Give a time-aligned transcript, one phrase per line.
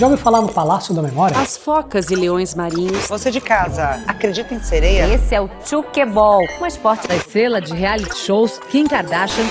[0.00, 1.36] Já ouviu falar no Palácio da Memória?
[1.38, 3.06] As focas e leões marinhos.
[3.06, 5.06] Você de casa, acredita em sereia?
[5.06, 9.44] Esse é o Chukeball, um esporte da estrela de reality shows Kim Kardashian.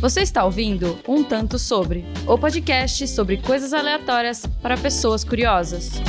[0.00, 6.02] Você está ouvindo Um Tanto Sobre, o podcast sobre coisas aleatórias para pessoas curiosas.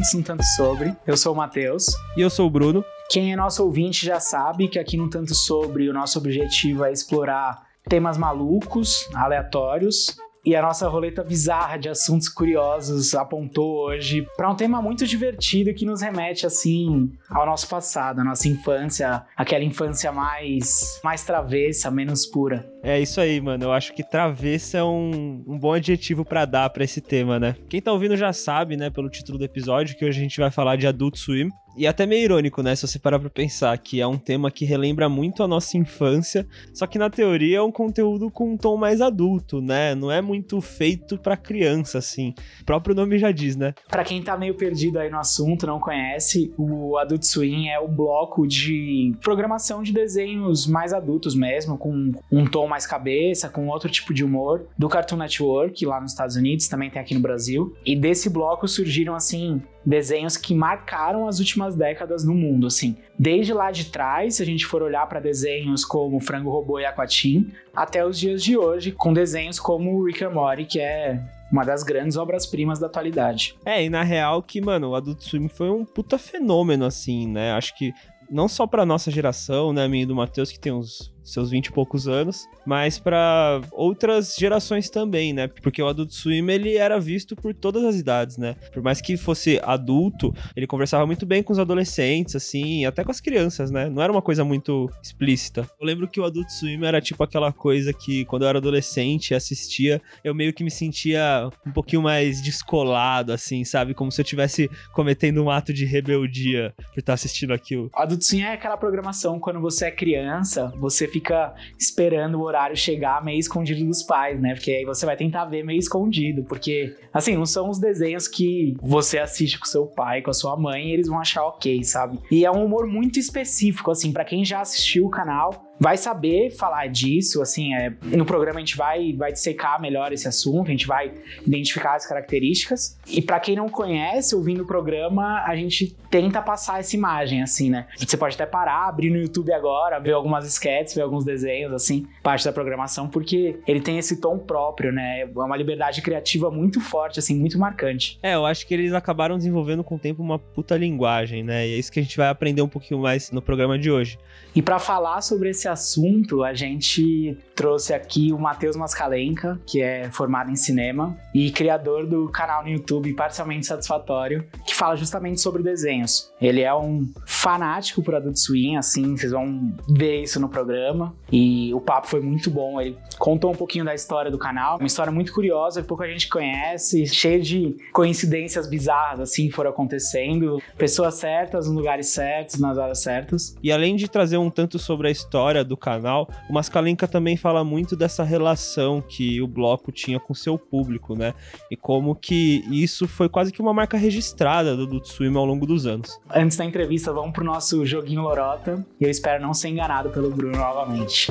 [0.00, 0.96] Ouvintes um tanto sobre.
[1.06, 1.86] Eu sou o Matheus.
[2.16, 2.84] E eu sou o Bruno.
[3.10, 6.92] Quem é nosso ouvinte já sabe que aqui no Tanto Sobre o nosso objetivo é
[6.92, 10.16] explorar temas malucos, aleatórios.
[10.44, 15.74] E a nossa roleta bizarra de assuntos curiosos apontou hoje para um tema muito divertido
[15.74, 21.90] que nos remete assim ao nosso passado, à nossa infância, aquela infância mais mais travessa,
[21.90, 22.66] menos pura.
[22.82, 23.64] É isso aí, mano.
[23.64, 27.54] Eu acho que travessa é um, um bom adjetivo para dar para esse tema, né?
[27.68, 30.50] Quem tá ouvindo já sabe, né, pelo título do episódio, que hoje a gente vai
[30.50, 31.50] falar de Adult Swim.
[31.76, 32.74] E até meio irônico, né?
[32.74, 36.46] Se você parar pra pensar que é um tema que relembra muito a nossa infância,
[36.74, 39.94] só que na teoria é um conteúdo com um tom mais adulto, né?
[39.94, 42.34] Não é muito feito para criança, assim.
[42.60, 43.74] O próprio nome já diz, né?
[43.88, 47.88] Para quem tá meio perdido aí no assunto, não conhece, o Adult Swim é o
[47.88, 53.88] bloco de programação de desenhos mais adultos mesmo, com um tom mais cabeça, com outro
[53.90, 57.74] tipo de humor, do Cartoon Network, lá nos Estados Unidos, também tem aqui no Brasil.
[57.86, 62.96] E desse bloco surgiram, assim, desenhos que marcaram as últimas décadas no mundo, assim.
[63.18, 66.84] Desde lá de trás, se a gente for olhar para desenhos como Frango Robô e
[66.84, 71.20] Aquatim, até os dias de hoje, com desenhos como Rick and Morty, que é
[71.50, 73.56] uma das grandes obras-primas da atualidade.
[73.64, 77.52] É, e na real que, mano, o Adult Swim foi um puta fenômeno, assim, né?
[77.52, 77.92] Acho que
[78.30, 81.66] não só pra nossa geração, né, minha e do Matheus, que tem uns seus 20
[81.66, 85.48] e poucos anos, mas para outras gerações também, né?
[85.48, 88.56] Porque o Adult Swim ele era visto por todas as idades, né?
[88.72, 93.10] Por mais que fosse adulto, ele conversava muito bem com os adolescentes, assim, até com
[93.10, 93.88] as crianças, né?
[93.88, 95.68] Não era uma coisa muito explícita.
[95.80, 99.34] Eu lembro que o Adult Swim era tipo aquela coisa que quando eu era adolescente
[99.34, 103.94] assistia, eu meio que me sentia um pouquinho mais descolado, assim, sabe?
[103.94, 107.90] Como se eu estivesse cometendo um ato de rebeldia por estar assistindo aquilo.
[107.94, 113.24] Adult Swim é aquela programação quando você é criança, você fica esperando o horário chegar
[113.24, 114.54] meio escondido dos pais, né?
[114.54, 118.76] Porque aí você vai tentar ver meio escondido, porque assim, não são os desenhos que
[118.80, 122.18] você assiste com seu pai, com a sua mãe, e eles vão achar ok, sabe?
[122.30, 126.50] E é um humor muito específico, assim, para quem já assistiu o canal, vai saber
[126.50, 130.70] falar disso, assim, é, no programa a gente vai, vai dissecar melhor esse assunto, a
[130.70, 131.14] gente vai
[131.46, 132.98] identificar as características.
[133.08, 137.70] E para quem não conhece, ouvindo o programa, a gente tenta passar essa imagem, assim,
[137.70, 137.86] né?
[137.96, 142.06] Você pode até parar, abrir no YouTube agora, ver algumas sketches, ver alguns desenhos, assim,
[142.22, 145.22] parte da programação, porque ele tem esse tom próprio, né?
[145.22, 148.18] É uma liberdade criativa muito forte, assim, muito marcante.
[148.22, 151.66] É, eu acho que eles acabaram desenvolvendo com o tempo uma puta linguagem, né?
[151.66, 154.18] E é isso que a gente vai aprender um pouquinho mais no programa de hoje.
[154.54, 160.10] E para falar sobre esse assunto, a gente trouxe aqui o Matheus Mascalenka, que é
[160.10, 165.62] formado em cinema e criador do canal no YouTube Parcialmente Satisfatório, que fala justamente sobre
[165.62, 166.32] desenhos.
[166.40, 171.14] Ele é um fanático por Adult Swim, assim, vocês vão ver isso no programa.
[171.30, 172.80] E o papo foi muito bom.
[172.80, 177.04] Ele contou um pouquinho da história do canal, uma história muito curiosa pouca gente conhece,
[177.04, 180.62] cheia de coincidências bizarras, assim, foram acontecendo.
[180.78, 183.56] Pessoas certas, nos lugares certos, nas horas certas.
[183.60, 187.64] E além de trazer um tanto sobre a história do canal, o Mascalenka também fala
[187.64, 191.34] muito dessa relação que o bloco tinha com seu público, né?
[191.70, 195.86] E como que isso foi quase que uma marca registrada do Swim ao longo dos
[195.86, 196.20] anos.
[196.34, 198.84] Antes da entrevista, vamos pro nosso joguinho Lorota.
[199.00, 201.30] E eu espero não ser enganado pelo Bruno novamente.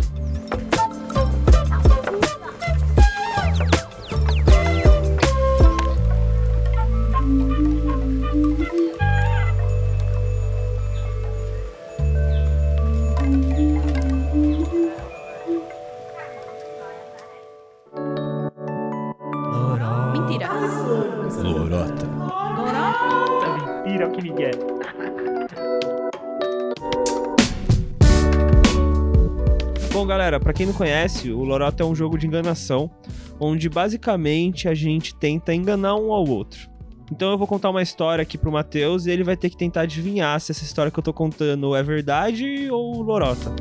[30.30, 32.92] Galera, pra quem não conhece, o Lorota é um jogo de enganação,
[33.40, 36.70] onde basicamente a gente tenta enganar um ao outro.
[37.12, 39.82] Então eu vou contar uma história aqui pro Matheus e ele vai ter que tentar
[39.82, 43.52] adivinhar se essa história que eu tô contando é verdade ou lorota.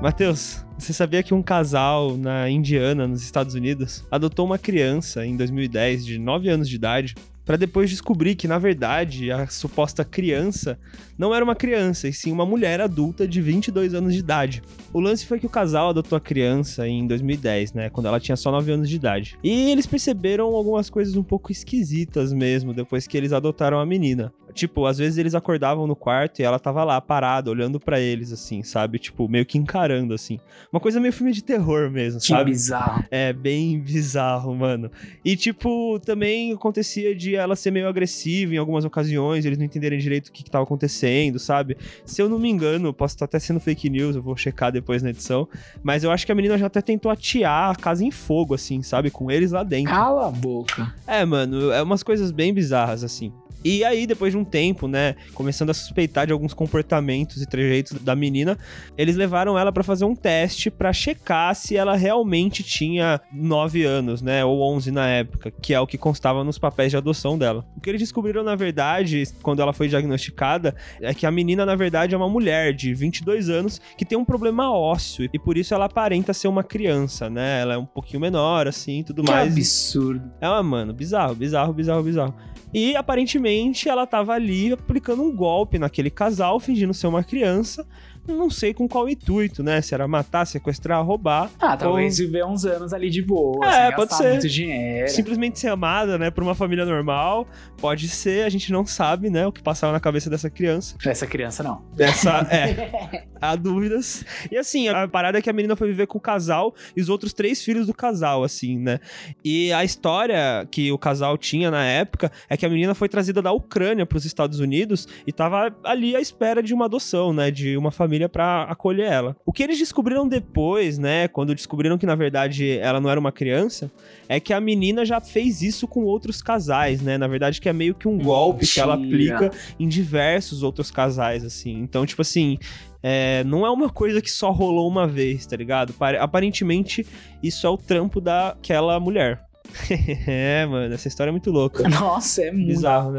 [0.00, 5.36] Matheus, você sabia que um casal na Indiana, nos Estados Unidos, adotou uma criança em
[5.36, 7.16] 2010 de 9 anos de idade
[7.50, 10.78] para depois descobrir que, na verdade, a suposta criança
[11.18, 14.62] não era uma criança, e sim uma mulher adulta de 22 anos de idade.
[14.92, 18.36] O lance foi que o casal adotou a criança em 2010, né, quando ela tinha
[18.36, 19.36] só 9 anos de idade.
[19.42, 24.32] E eles perceberam algumas coisas um pouco esquisitas mesmo depois que eles adotaram a menina.
[24.52, 28.32] Tipo, às vezes eles acordavam no quarto e ela tava lá parada, olhando para eles
[28.32, 28.98] assim, sabe?
[28.98, 30.40] Tipo, meio que encarando assim.
[30.72, 32.50] Uma coisa meio filme de terror mesmo, Que sabe?
[32.50, 33.04] bizarro.
[33.10, 34.90] É bem bizarro, mano.
[35.24, 39.98] E, tipo, também acontecia de ela ser meio agressiva em algumas ocasiões, eles não entenderem
[39.98, 41.76] direito o que, que tava acontecendo, sabe?
[42.04, 45.02] Se eu não me engano, posso estar até sendo fake news, eu vou checar depois
[45.02, 45.48] na edição,
[45.82, 48.82] mas eu acho que a menina já até tentou atear a casa em fogo, assim,
[48.82, 49.10] sabe?
[49.10, 49.92] Com eles lá dentro.
[49.92, 50.94] Cala a boca.
[51.06, 53.32] É, mano, é umas coisas bem bizarras, assim.
[53.64, 57.92] E aí, depois de um tempo, né, começando a suspeitar de alguns comportamentos e trejeitos
[58.00, 58.58] da menina,
[58.96, 64.22] eles levaram ela pra fazer um teste pra checar se ela realmente tinha 9 anos,
[64.22, 67.64] né, ou 11 na época, que é o que constava nos papéis de adoção dela.
[67.76, 71.74] O que eles descobriram, na verdade, quando ela foi diagnosticada, é que a menina, na
[71.76, 75.74] verdade, é uma mulher de 22 anos que tem um problema ósseo e por isso
[75.74, 77.60] ela aparenta ser uma criança, né?
[77.60, 79.52] Ela é um pouquinho menor, assim, tudo Que mais.
[79.52, 80.30] absurdo.
[80.40, 82.34] É uma, mano, bizarro, bizarro, bizarro, bizarro.
[82.72, 83.49] E aparentemente
[83.88, 87.86] ela tava ali aplicando um golpe naquele casal, fingindo ser uma criança.
[88.36, 89.80] Não sei com qual intuito, né?
[89.80, 91.50] Se era matar, sequestrar, roubar.
[91.58, 93.64] Ah, talvez viver uns anos ali de boa.
[93.66, 94.30] É, pode ser.
[94.32, 95.08] muito dinheiro.
[95.08, 96.30] Simplesmente ser amada, né?
[96.30, 97.46] Por uma família normal.
[97.78, 99.46] Pode ser, a gente não sabe, né?
[99.46, 100.96] O que passava na cabeça dessa criança.
[101.04, 101.82] Essa criança não.
[101.94, 102.40] Dessa.
[102.50, 103.24] É.
[103.40, 104.24] Há dúvidas.
[104.50, 107.08] E assim, a parada é que a menina foi viver com o casal e os
[107.08, 109.00] outros três filhos do casal, assim, né?
[109.44, 113.40] E a história que o casal tinha na época é que a menina foi trazida
[113.40, 117.50] da Ucrânia para os Estados Unidos e tava ali à espera de uma adoção, né?
[117.50, 119.36] De uma família para acolher ela.
[119.46, 121.28] O que eles descobriram depois, né?
[121.28, 123.90] Quando descobriram que na verdade ela não era uma criança,
[124.28, 127.16] é que a menina já fez isso com outros casais, né?
[127.18, 129.36] Na verdade, que é meio que um golpe que ela Mentira.
[129.36, 131.78] aplica em diversos outros casais, assim.
[131.80, 132.58] Então, tipo assim,
[133.02, 135.92] é, não é uma coisa que só rolou uma vez, tá ligado?
[135.92, 137.06] Pare- Aparentemente,
[137.42, 139.42] isso é o trampo daquela mulher.
[140.26, 141.88] é, mano, essa história é muito louca.
[141.88, 142.66] Nossa, é muito.
[142.66, 143.18] Bizarro, né?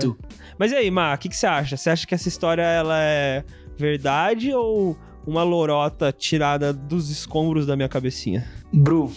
[0.58, 1.78] Mas e aí, Má, o que, que você acha?
[1.78, 3.44] Você acha que essa história ela é
[3.82, 4.96] verdade ou
[5.28, 8.48] uma lorota tirada dos escombros da minha cabecinha?
[8.72, 9.12] Bru,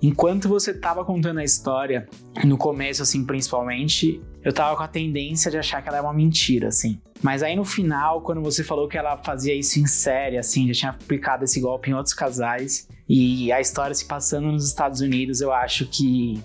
[0.00, 2.08] enquanto você tava contando a história,
[2.44, 6.12] no começo, assim, principalmente, eu tava com a tendência de achar que ela é uma
[6.12, 7.00] mentira, assim.
[7.22, 10.74] Mas aí no final, quando você falou que ela fazia isso em série, assim, já
[10.74, 15.40] tinha aplicado esse golpe em outros casais, e a história se passando nos Estados Unidos,
[15.40, 16.40] eu acho que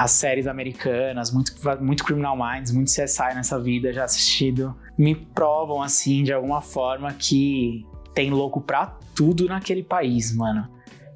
[0.00, 5.82] as séries americanas, muito, muito Criminal Minds, muito CSI nessa vida, já assistido, me provam,
[5.82, 10.66] assim, de alguma forma, que tem louco pra tudo naquele país, mano.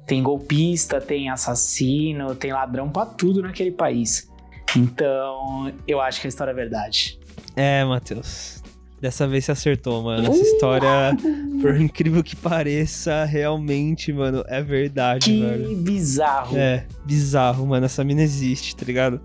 [0.05, 4.31] Tem golpista, tem assassino, tem ladrão pra tudo naquele país.
[4.77, 7.19] Então, eu acho que a história é verdade.
[7.55, 8.61] É, Matheus.
[9.05, 10.27] Dessa vez você acertou, mano.
[10.27, 11.15] Essa história,
[11.61, 15.75] por incrível que pareça, realmente, mano, é verdade, Que velho.
[15.77, 16.57] bizarro.
[16.57, 17.85] É, bizarro, mano.
[17.85, 19.21] Essa mina existe, tá ligado?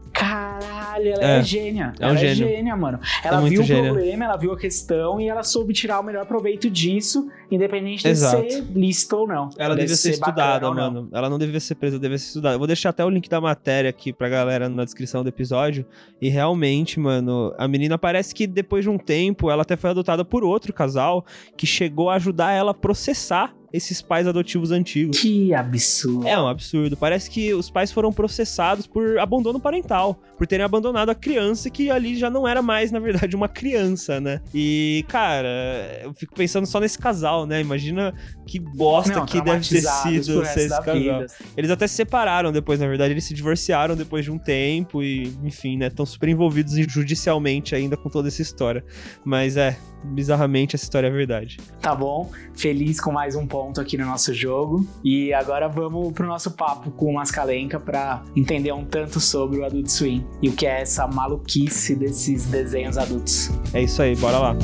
[1.02, 1.42] Caralho, ela é, É.
[1.42, 1.92] gênia.
[1.98, 2.44] É um ela gênio.
[2.46, 3.00] é gênia, mano.
[3.24, 6.26] Ela muito viu o problema, ela viu a questão e ela soube tirar o melhor
[6.26, 8.48] proveito disso, independente de Exato.
[8.50, 9.50] ser lícito ou não.
[9.58, 11.08] Ela devia ser bacana estudada, mano.
[11.12, 12.54] Ela não devia ser presa, devia ser estudada.
[12.54, 15.84] Eu vou deixar até o link da matéria aqui pra galera na descrição do episódio.
[16.20, 20.24] E realmente, mano, a menina parece que depois de um tempo, ela até foi adotada
[20.24, 21.24] por outro casal
[21.56, 25.18] que chegou a ajudar ela a processar esses pais adotivos antigos.
[25.20, 26.26] Que absurdo.
[26.26, 26.96] É um absurdo.
[26.96, 31.90] Parece que os pais foram processados por abandono parental, por terem abandonado a criança que
[31.90, 34.40] ali já não era mais, na verdade, uma criança, né?
[34.54, 37.60] E, cara, eu fico pensando só nesse casal, né?
[37.60, 38.12] Imagina
[38.46, 40.94] que bosta Não, que deve ter sido ser esse casal.
[40.94, 41.26] vida.
[41.56, 45.28] Eles até se separaram depois, na verdade, eles se divorciaram depois de um tempo e,
[45.44, 45.86] enfim, né?
[45.86, 48.84] Estão super envolvidos judicialmente ainda com toda essa história.
[49.24, 51.58] Mas é, bizarramente, essa história é verdade.
[51.80, 52.30] Tá bom?
[52.54, 54.86] Feliz com mais um ponto aqui no nosso jogo.
[55.04, 59.64] E agora vamos pro nosso papo com o Mascalenca pra entender um tanto sobre o
[59.66, 63.50] Adult Swim e o que é essa maluquice desses desenhos adultos.
[63.74, 64.56] É isso aí, bora lá.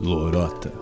[0.00, 0.72] Lorota.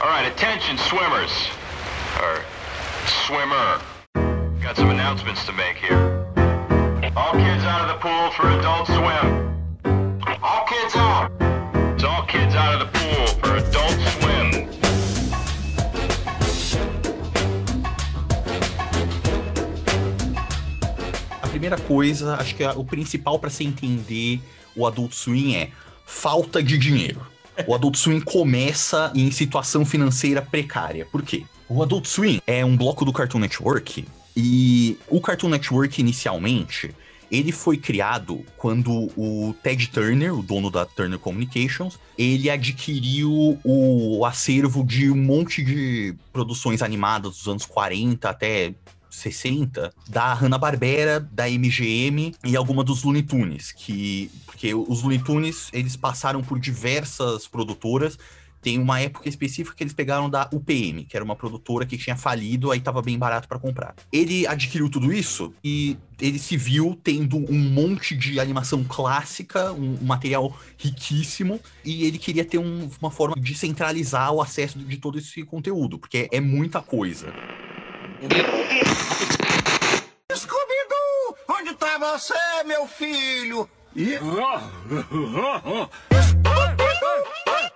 [0.00, 1.63] All right, attention swimmers.
[3.26, 3.80] Swimmer.
[4.60, 5.96] Got some announcements to make here.
[7.16, 9.26] All kids out of the pool for adult swim.
[10.42, 11.32] All kids out.
[11.94, 14.68] It's all kids out of the pool for adult swim.
[21.40, 24.38] A primeira coisa, acho que o principal para se entender
[24.76, 25.70] o Adult Swim é
[26.04, 27.26] falta de dinheiro.
[27.66, 31.06] O Adult Swim começa em situação financeira precária.
[31.10, 31.46] Por quê?
[31.68, 34.06] O Adult Swim é um bloco do Cartoon Network
[34.36, 36.94] e o Cartoon Network inicialmente
[37.30, 44.24] ele foi criado quando o Ted Turner, o dono da Turner Communications, ele adquiriu o
[44.24, 48.74] acervo de um monte de produções animadas dos anos 40 até
[49.10, 55.68] 60 da Hanna-Barbera, da MGM e alguma dos Looney Tunes, que porque os Looney Tunes,
[55.72, 58.18] eles passaram por diversas produtoras
[58.64, 62.16] tem uma época específica que eles pegaram da UPM, que era uma produtora que tinha
[62.16, 63.94] falido, aí tava bem barato para comprar.
[64.10, 69.98] Ele adquiriu tudo isso e ele se viu tendo um monte de animação clássica, um,
[70.00, 74.96] um material riquíssimo, e ele queria ter um, uma forma de centralizar o acesso de
[74.96, 77.34] todo esse conteúdo, porque é muita coisa.
[80.34, 81.36] Scooby-Doo!
[81.50, 82.32] Onde tá você,
[82.64, 83.68] meu filho?
[83.94, 84.14] E...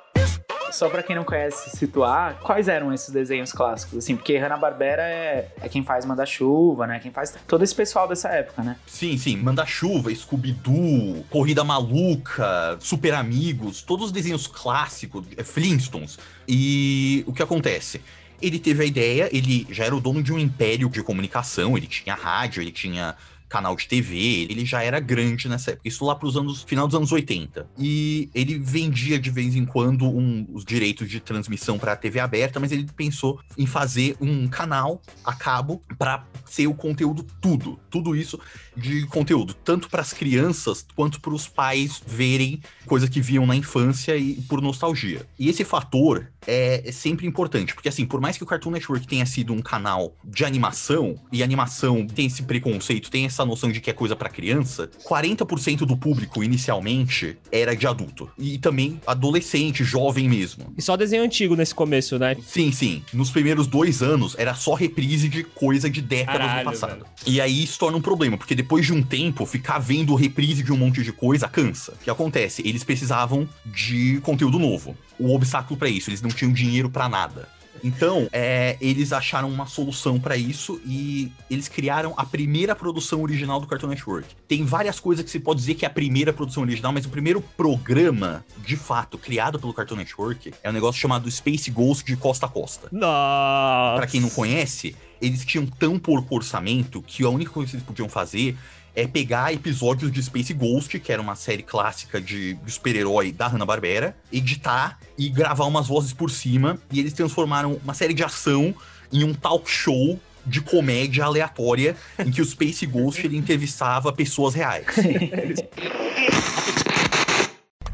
[0.73, 3.99] Só pra quem não conhece situar, quais eram esses desenhos clássicos?
[3.99, 6.99] Assim, porque Hanna-Barbera é, é quem faz Manda-Chuva, né?
[6.99, 8.77] Quem faz todo esse pessoal dessa época, né?
[8.87, 9.37] Sim, sim.
[9.37, 16.19] Manda-Chuva, Scooby-Doo, Corrida Maluca, Super Amigos, todos os desenhos clássicos, é, Flintstones.
[16.47, 18.01] E o que acontece?
[18.41, 21.89] Ele teve a ideia, ele já era o dono de um império de comunicação, ele
[21.89, 23.17] tinha rádio, ele tinha
[23.49, 25.89] canal de TV, ele já era grande nessa época.
[25.89, 27.69] Isso lá para os anos final dos anos 80.
[27.79, 32.21] E ele vendia de vez em quando um, os direitos de transmissão para a TV
[32.21, 37.79] aberta, mas ele pensou em fazer um canal a cabo para ser o conteúdo tudo,
[37.91, 38.39] tudo isso
[38.77, 43.57] de conteúdo, tanto para as crianças quanto para os pais verem coisa que viam na
[43.57, 45.27] infância e por nostalgia.
[45.39, 49.07] E esse fator é, é sempre importante, porque assim, por mais que o Cartoon Network
[49.07, 53.71] tenha sido um canal de animação e animação tem esse preconceito, tem essa essa noção
[53.71, 58.29] de que é coisa para criança, 40% do público inicialmente era de adulto.
[58.37, 60.73] E também adolescente, jovem mesmo.
[60.77, 62.37] E só desenho antigo nesse começo, né?
[62.45, 63.03] Sim, sim.
[63.13, 66.91] Nos primeiros dois anos era só reprise de coisa de décadas Caralho, no passado.
[66.91, 67.07] velho.
[67.27, 70.73] E aí isso torna um problema, porque depois de um tempo, ficar vendo reprise de
[70.73, 71.93] um monte de coisa cansa.
[71.93, 72.67] O que acontece?
[72.67, 74.97] Eles precisavam de conteúdo novo.
[75.19, 77.49] O obstáculo para isso, eles não tinham dinheiro para nada.
[77.83, 83.61] Então, é, eles acharam uma solução para isso e eles criaram a primeira produção original
[83.61, 84.29] do Cartoon Network.
[84.47, 87.09] Tem várias coisas que se pode dizer que é a primeira produção original, mas o
[87.09, 92.17] primeiro programa, de fato, criado pelo Cartoon Network é um negócio chamado Space Ghost de
[92.17, 92.89] Costa a Costa.
[92.93, 93.97] Nossa.
[93.97, 97.87] Pra quem não conhece, eles tinham tão pouco orçamento que a única coisa que eles
[97.87, 98.57] podiam fazer
[98.99, 103.47] é pegar episódios de Space Ghost, que era uma série clássica de, de super-herói da
[103.47, 108.75] Hanna-Barbera, editar e gravar umas vozes por cima, e eles transformaram uma série de ação
[109.13, 114.55] em um talk show de comédia aleatória em que o Space Ghost ele entrevistava pessoas
[114.55, 114.87] reais.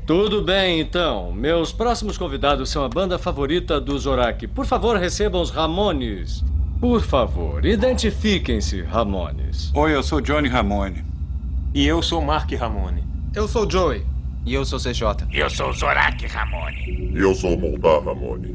[0.07, 1.33] Tudo bem, então.
[1.33, 4.47] Meus próximos convidados são a banda favorita do Zorak.
[4.47, 6.43] Por favor, recebam os Ramones.
[6.85, 9.73] Por favor, identifiquem-se, Ramones.
[9.75, 11.03] Oi, eu sou Johnny Ramone.
[11.73, 13.03] E eu sou Mark Ramone.
[13.35, 14.05] Eu sou Joey.
[14.45, 15.25] E eu sou CJ.
[15.33, 17.11] E eu sou Zorak Ramone.
[17.15, 18.55] E eu sou Moldar Ramone.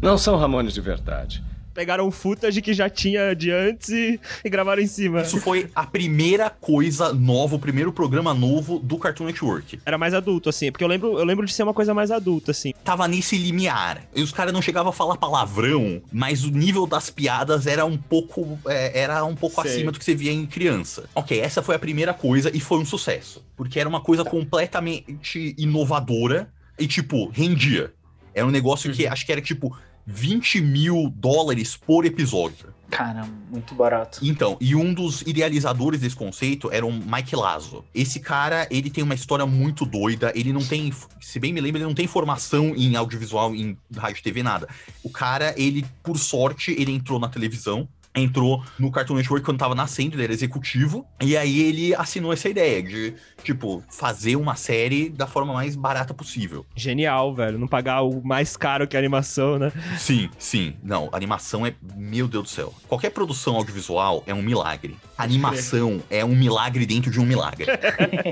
[0.00, 1.44] Não são Ramones de verdade.
[1.74, 5.22] Pegaram o footage que já tinha de antes e, e gravaram em cima.
[5.22, 9.80] Isso foi a primeira coisa nova, o primeiro programa novo do Cartoon Network.
[9.84, 12.50] Era mais adulto, assim, porque eu lembro, eu lembro de ser uma coisa mais adulta,
[12.50, 12.72] assim.
[12.84, 14.02] Tava nesse limiar.
[14.14, 17.96] E os caras não chegavam a falar palavrão, mas o nível das piadas era um
[17.96, 19.70] pouco, é, era um pouco Sei.
[19.70, 21.08] acima do que você via em criança.
[21.14, 23.44] Ok, essa foi a primeira coisa e foi um sucesso.
[23.56, 27.92] Porque era uma coisa completamente inovadora e, tipo, rendia.
[28.34, 29.76] Era um negócio que acho que era, tipo,
[30.12, 32.74] 20 mil dólares por episódio.
[32.90, 34.18] Cara, muito barato.
[34.20, 37.84] Então, e um dos idealizadores desse conceito era o Mike Lazo.
[37.94, 41.78] Esse cara, ele tem uma história muito doida, ele não tem, se bem me lembro,
[41.78, 44.68] ele não tem formação em audiovisual, em rádio TV, nada.
[45.04, 49.74] O cara, ele, por sorte, ele entrou na televisão, entrou no Cartoon Network quando tava
[49.74, 55.08] nascendo, ele era executivo, e aí ele assinou essa ideia de, tipo, fazer uma série
[55.08, 56.66] da forma mais barata possível.
[56.74, 57.58] Genial, velho.
[57.58, 59.72] Não pagar o mais caro que a animação, né?
[59.98, 60.74] Sim, sim.
[60.82, 61.74] Não, animação é.
[61.96, 62.74] Meu Deus do céu.
[62.88, 64.96] Qualquer produção audiovisual é um milagre.
[65.16, 67.66] Animação é um milagre dentro de um milagre.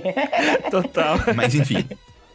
[0.70, 1.18] Total.
[1.36, 1.84] Mas enfim,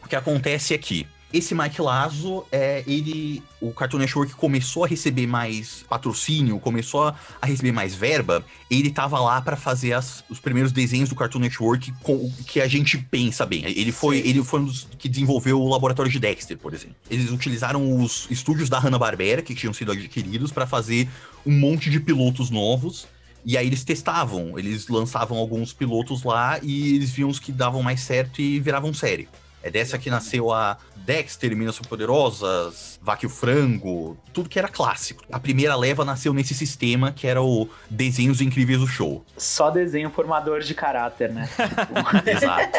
[0.04, 4.88] o que acontece é que esse Mike Lazo, é, ele, o Cartoon Network começou a
[4.88, 8.46] receber mais patrocínio, começou a, a receber mais verba.
[8.70, 12.68] Ele tava lá para fazer as- os primeiros desenhos do Cartoon Network com que a
[12.68, 13.64] gente pensa bem.
[13.66, 16.96] Ele foi, ele foi um dos que desenvolveu o laboratório de Dexter, por exemplo.
[17.10, 21.10] Eles utilizaram os estúdios da Hanna Barbera que tinham sido adquiridos para fazer
[21.46, 23.08] um monte de pilotos novos.
[23.46, 27.84] E aí eles testavam, eles lançavam alguns pilotos lá e eles viam os que davam
[27.84, 29.28] mais certo e viravam série.
[29.64, 35.24] É dessa que nasceu a Dexter, Minas Poderosas, Vaque o Frango, tudo que era clássico.
[35.32, 39.26] A primeira leva nasceu nesse sistema que era o Desenhos Incríveis do Show.
[39.38, 41.50] Só desenho formador de caráter, né?
[42.28, 42.78] Exato.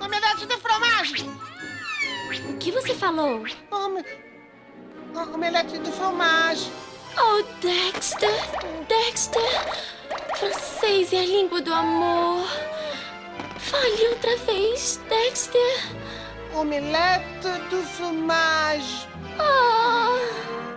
[0.00, 1.28] Omelete de fromagem!
[2.48, 3.44] O que você falou?
[3.72, 4.04] Ome...
[5.34, 6.70] Omelete de fromagem!
[7.18, 8.30] Oh, Dexter!
[8.88, 9.42] Dexter!
[10.38, 12.69] Francês é a língua do amor.
[13.70, 15.60] Fale outra vez, Dexter.
[16.56, 19.06] Omelete de fromagem!
[19.38, 20.74] Oh.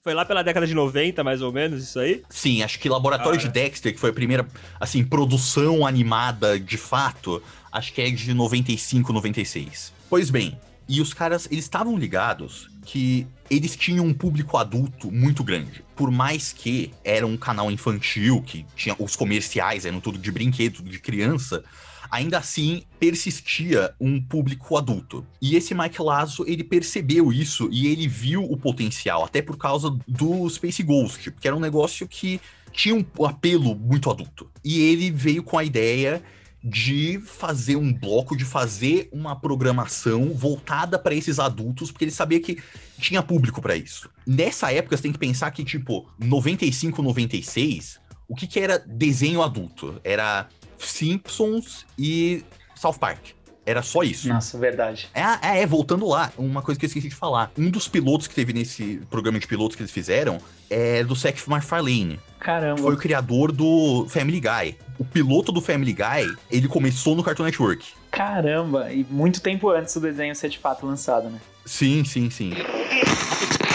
[0.00, 2.22] Foi lá pela década de 90, mais ou menos, isso aí?
[2.30, 4.46] Sim, acho que Laboratório de Dexter, que foi a primeira,
[4.78, 9.92] assim, produção animada de fato, acho que é de 95, 96.
[10.08, 10.56] Pois bem,
[10.88, 15.84] e os caras, eles estavam ligados que eles tinham um público adulto muito grande.
[15.96, 20.76] Por mais que era um canal infantil, que tinha os comerciais, eram tudo de brinquedo,
[20.76, 21.64] tudo de criança,
[22.12, 25.26] ainda assim persistia um público adulto.
[25.40, 29.90] E esse Mike Lazo, ele percebeu isso e ele viu o potencial, até por causa
[30.06, 32.38] do Space Ghost, que era um negócio que
[32.70, 34.50] tinha um apelo muito adulto.
[34.62, 36.22] E ele veio com a ideia
[36.62, 42.40] de fazer um bloco, de fazer uma programação voltada para esses adultos, porque ele sabia
[42.40, 42.62] que
[42.98, 44.08] tinha público para isso.
[44.26, 49.42] Nessa época, você tem que pensar que, tipo, 95, 96, o que, que era desenho
[49.42, 50.00] adulto?
[50.04, 50.48] Era
[50.84, 53.30] Simpsons e South Park.
[53.64, 54.28] Era só isso.
[54.28, 55.08] Nossa, verdade.
[55.14, 57.52] É, é, voltando lá, uma coisa que eu esqueci de falar.
[57.56, 61.46] Um dos pilotos que teve nesse programa de pilotos que eles fizeram é do Seth
[61.46, 62.18] MacFarlane.
[62.40, 62.82] Caramba.
[62.82, 64.76] Foi o criador do Family Guy.
[64.98, 67.86] O piloto do Family Guy, ele começou no Cartoon Network.
[68.10, 71.38] Caramba, e muito tempo antes do desenho ser de fato lançado, né?
[71.64, 72.52] Sim, sim, sim.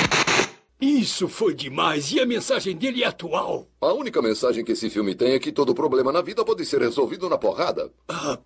[0.80, 3.68] Isso foi demais e a mensagem dele é atual.
[3.82, 6.82] A única mensagem que esse filme tem é que todo problema na vida pode ser
[6.82, 7.92] resolvido na porrada.
[8.08, 8.38] Ah,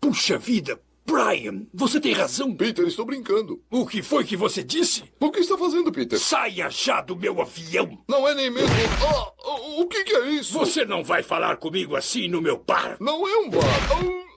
[0.00, 2.54] puxa vida, Brian, você tem razão.
[2.54, 3.62] Peter, estou brincando.
[3.70, 5.04] O que foi que você disse?
[5.20, 6.18] O que está fazendo, Peter?
[6.18, 7.98] Saia já do meu avião.
[8.08, 8.70] Não é nem mesmo.
[9.44, 10.54] Oh, o que, que, é isso?
[10.54, 12.96] Você não vai falar comigo assim no meu bar.
[12.98, 13.60] Não é um bar.
[14.02, 14.33] Oh.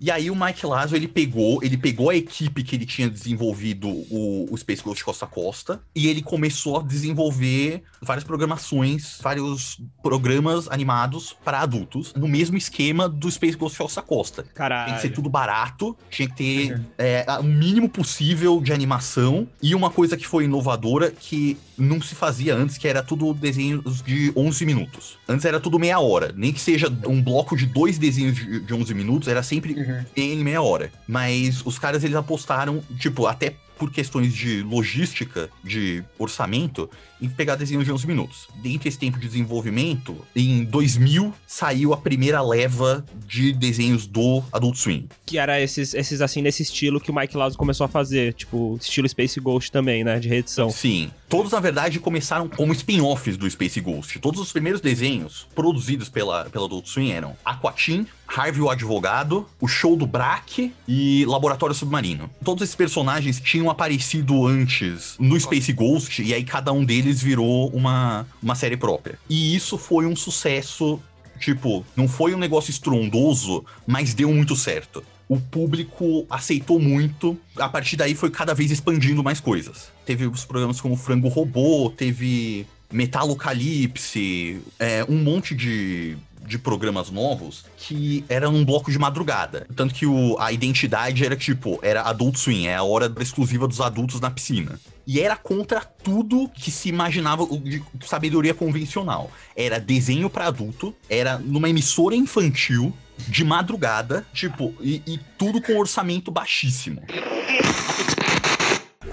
[0.00, 3.88] E aí o Mike Lazo, ele pegou, ele pegou a equipe que ele tinha desenvolvido
[3.88, 9.80] o, o Space Ghost Costa a Costa e ele começou a desenvolver várias programações, vários
[10.02, 14.42] programas animados para adultos, no mesmo esquema do Space Ghost Costa a Costa.
[14.54, 14.86] Caralho.
[14.86, 16.84] Tem que ser tudo barato, tinha que ter uhum.
[16.96, 22.14] é, o mínimo possível de animação e uma coisa que foi inovadora que não se
[22.14, 25.18] fazia antes, que era tudo desenhos de 11 minutos.
[25.28, 28.74] Antes era tudo meia hora, nem que seja um bloco de dois desenhos de, de
[28.74, 30.04] 11 minutos, era sempre uhum.
[30.16, 30.92] em meia hora.
[31.06, 37.56] Mas os caras, eles apostaram, tipo, até por questões de logística, de orçamento, em pegar
[37.56, 38.48] desenhos de 11 minutos.
[38.56, 44.76] Dentro desse tempo de desenvolvimento, em 2000 saiu a primeira leva de desenhos do Adult
[44.76, 45.08] Swim.
[45.26, 48.78] Que era esses, esses assim, nesse estilo que o Mike Lazo começou a fazer, tipo,
[48.80, 50.70] estilo Space Ghost também, né, de reedição.
[50.70, 51.10] Sim.
[51.28, 54.18] Todos, na verdade, começaram como spin-offs do Space Ghost.
[54.18, 59.66] Todos os primeiros desenhos produzidos pela, pela Adult Swim eram Aquatim, Harvey o Advogado, o
[59.66, 62.30] Show do Braque e Laboratório Submarino.
[62.44, 67.68] Todos esses personagens tinham aparecido antes no Space Ghost e aí cada um deles virou
[67.70, 69.18] uma, uma série própria.
[69.28, 71.00] E isso foi um sucesso,
[71.40, 77.38] tipo, não foi um negócio estrondoso, mas deu muito certo o público aceitou muito.
[77.56, 79.90] A partir daí foi cada vez expandindo mais coisas.
[80.06, 86.16] Teve os programas como Frango Robô, teve Metalocalipse, é, um monte de,
[86.48, 89.66] de programas novos que eram num bloco de madrugada.
[89.76, 93.80] Tanto que o, a identidade era tipo, era Adult Swim, é a hora exclusiva dos
[93.80, 94.80] adultos na piscina.
[95.06, 99.30] E era contra tudo que se imaginava de sabedoria convencional.
[99.56, 105.76] Era desenho para adulto, era numa emissora infantil, de madrugada, tipo, e, e tudo com
[105.78, 107.02] orçamento baixíssimo.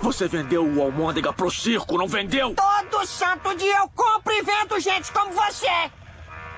[0.01, 2.53] Você vendeu o almôndega pro circo, não vendeu?
[2.53, 5.91] Todo santo dia eu compro e vendo gente como você.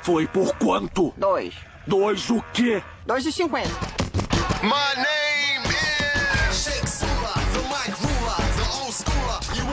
[0.07, 1.13] Foi por quanto?
[1.17, 1.53] Dois.
[1.85, 2.81] Dois o quê?
[3.05, 3.67] Dois e cinquenta.
[4.63, 5.67] My name
[6.49, 7.03] is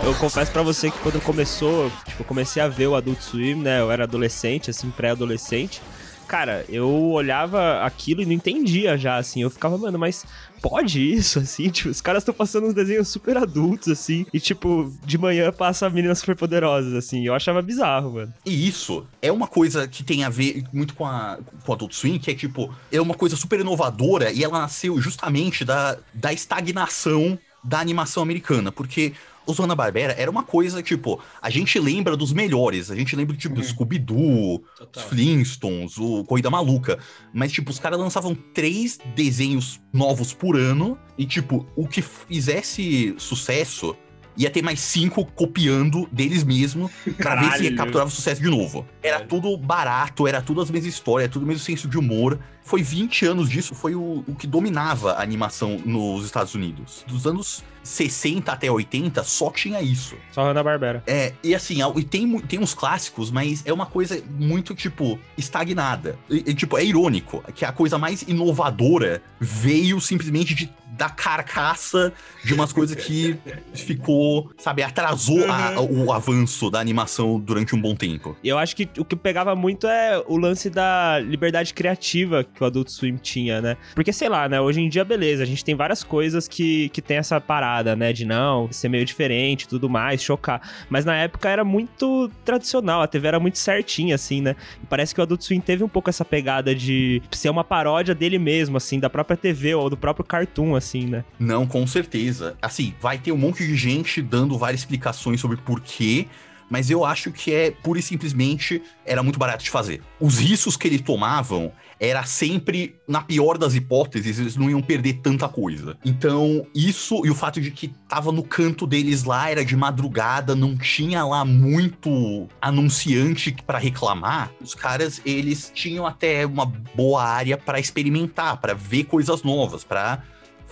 [0.03, 3.55] Eu confesso para você que quando começou, tipo, eu comecei a ver o Adult Swim,
[3.55, 3.81] né?
[3.81, 5.81] Eu era adolescente, assim, pré-adolescente
[6.25, 9.43] cara, eu olhava aquilo e não entendia já, assim.
[9.43, 10.25] Eu ficava, mano, mas
[10.61, 11.69] pode isso, assim?
[11.75, 14.27] Tipo, os caras estão passando uns desenhos super adultos, assim.
[14.33, 17.27] E, tipo, de manhã passa meninas super poderosas, assim.
[17.27, 18.33] Eu achava bizarro, mano.
[18.45, 22.19] E isso é uma coisa que tem a ver muito com a com Adult Swim,
[22.19, 27.39] que é, tipo, é uma coisa super inovadora e ela nasceu justamente da, da estagnação
[27.65, 29.15] da animação americana, porque
[29.47, 33.55] os Hanna-Barbera era uma coisa, tipo, a gente lembra dos melhores, a gente lembra, tipo,
[33.55, 34.63] do Scooby-Doo,
[34.95, 36.99] os Flintstones, o Corrida Maluca,
[37.33, 43.15] mas, tipo, os caras lançavam três desenhos novos por ano, e, tipo, o que fizesse
[43.19, 43.97] sucesso
[44.37, 47.77] ia ter mais cinco copiando deles mesmo pra ver se Caralho.
[47.77, 48.85] capturava sucesso de novo.
[49.03, 52.41] Era tudo barato, era tudo as mesmas histórias, tudo o mesmo senso de humor.
[52.65, 57.05] Foi 20 anos disso, foi o, o que dominava a animação nos Estados Unidos.
[57.07, 60.17] Dos anos 60 até 80, só tinha isso.
[60.33, 61.03] Só Hanna-Barbera.
[61.07, 66.19] É, e assim, e tem, tem uns clássicos, mas é uma coisa muito, tipo, estagnada.
[66.31, 72.11] E, e, tipo, é irônico que a coisa mais inovadora veio simplesmente de, da carcaça
[72.43, 73.37] de umas coisas que
[73.75, 78.37] ficou, sabe, atrasou a- o avanço da animação durante um bom tempo.
[78.43, 82.63] E eu acho que o que pegava muito é o lance da liberdade criativa que
[82.63, 83.77] o Adult Swim tinha, né?
[83.95, 84.61] Porque, sei lá, né?
[84.61, 88.13] Hoje em dia, beleza, a gente tem várias coisas que, que tem essa parada, né?
[88.13, 90.61] De não, ser meio diferente tudo mais, chocar.
[90.89, 94.57] Mas na época era muito tradicional, a TV era muito certinha, assim, né?
[94.83, 98.15] E parece que o Adult Swim teve um pouco essa pegada de ser uma paródia
[98.15, 101.25] dele mesmo, assim, da própria TV ou do próprio cartoon, assim, né?
[101.39, 102.57] Não, com certeza.
[102.63, 106.27] Assim, vai ter um monte de gente dando várias explicações sobre porquê,
[106.71, 110.03] mas eu acho que é pura e simplesmente era muito barato de fazer.
[110.21, 115.21] Os riscos que eles tomavam era sempre, na pior das hipóteses, eles não iam perder
[115.23, 115.97] tanta coisa.
[116.05, 120.55] Então, isso e o fato de que tava no canto deles lá, era de madrugada,
[120.55, 124.51] não tinha lá muito anunciante pra reclamar.
[124.61, 130.23] Os caras, eles tinham até uma boa área pra experimentar, pra ver coisas novas, pra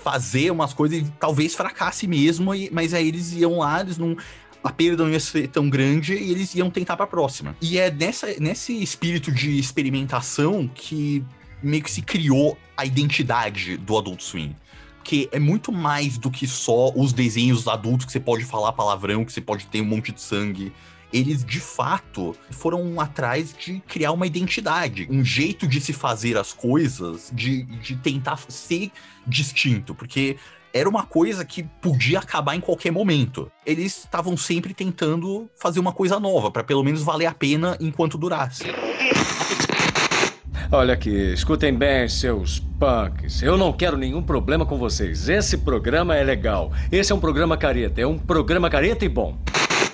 [0.03, 4.17] fazer umas coisas e talvez fracasse mesmo, mas aí eles iam lá, eles não.
[4.63, 7.57] A perda não ia ser tão grande e eles iam tentar pra próxima.
[7.61, 11.25] E é nessa, nesse espírito de experimentação que
[11.63, 14.55] meio que se criou a identidade do Adult Swim.
[15.05, 19.25] Que é muito mais do que só os desenhos adultos que você pode falar palavrão,
[19.25, 20.73] que você pode ter um monte de sangue.
[21.13, 26.53] Eles, de fato, foram atrás de criar uma identidade, um jeito de se fazer as
[26.53, 28.91] coisas, de, de tentar ser
[29.27, 30.37] distinto, porque
[30.73, 33.51] era uma coisa que podia acabar em qualquer momento.
[33.67, 38.17] Eles estavam sempre tentando fazer uma coisa nova, para pelo menos valer a pena enquanto
[38.17, 38.65] durasse.
[40.71, 43.43] Olha aqui, escutem bem, seus punks.
[43.43, 45.29] Eu não quero nenhum problema com vocês.
[45.29, 46.73] Esse programa é legal.
[46.91, 48.01] Esse é um programa careta.
[48.01, 49.37] É um programa careta e bom.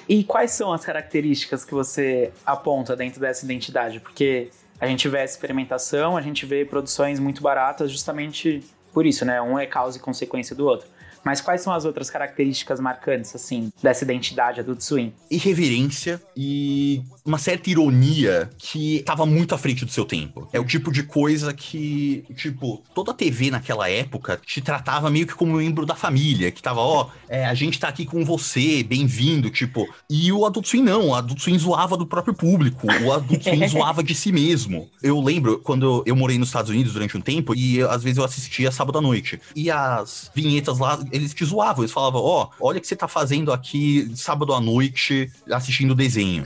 [0.08, 3.98] E quais são as características que você aponta dentro dessa identidade?
[3.98, 8.62] Porque a gente vê essa experimentação, a gente vê produções muito baratas justamente
[8.98, 9.40] por isso, né?
[9.40, 10.88] Um é causa e consequência do outro.
[11.24, 15.12] Mas quais são as outras características marcantes, assim, dessa identidade Adult Swim?
[15.30, 20.48] irreverência e uma certa ironia que tava muito à frente do seu tempo.
[20.52, 25.26] É o tipo de coisa que, tipo, toda a TV naquela época te tratava meio
[25.26, 28.24] que como um membro da família, que tava, ó, é, a gente tá aqui com
[28.24, 29.86] você, bem-vindo, tipo.
[30.08, 33.66] E o Adult Swim não, o Adult Swim zoava do próprio público, o Adult Swim
[33.68, 34.88] zoava de si mesmo.
[35.02, 38.24] Eu lembro quando eu morei nos Estados Unidos durante um tempo e às vezes eu
[38.24, 39.40] assistia sábado à noite.
[39.54, 43.08] E as vinhetas lá, eles te zoavam, eles falavam, ó, olha o que você tá
[43.08, 46.44] fazendo aqui sábado à noite assistindo desenho.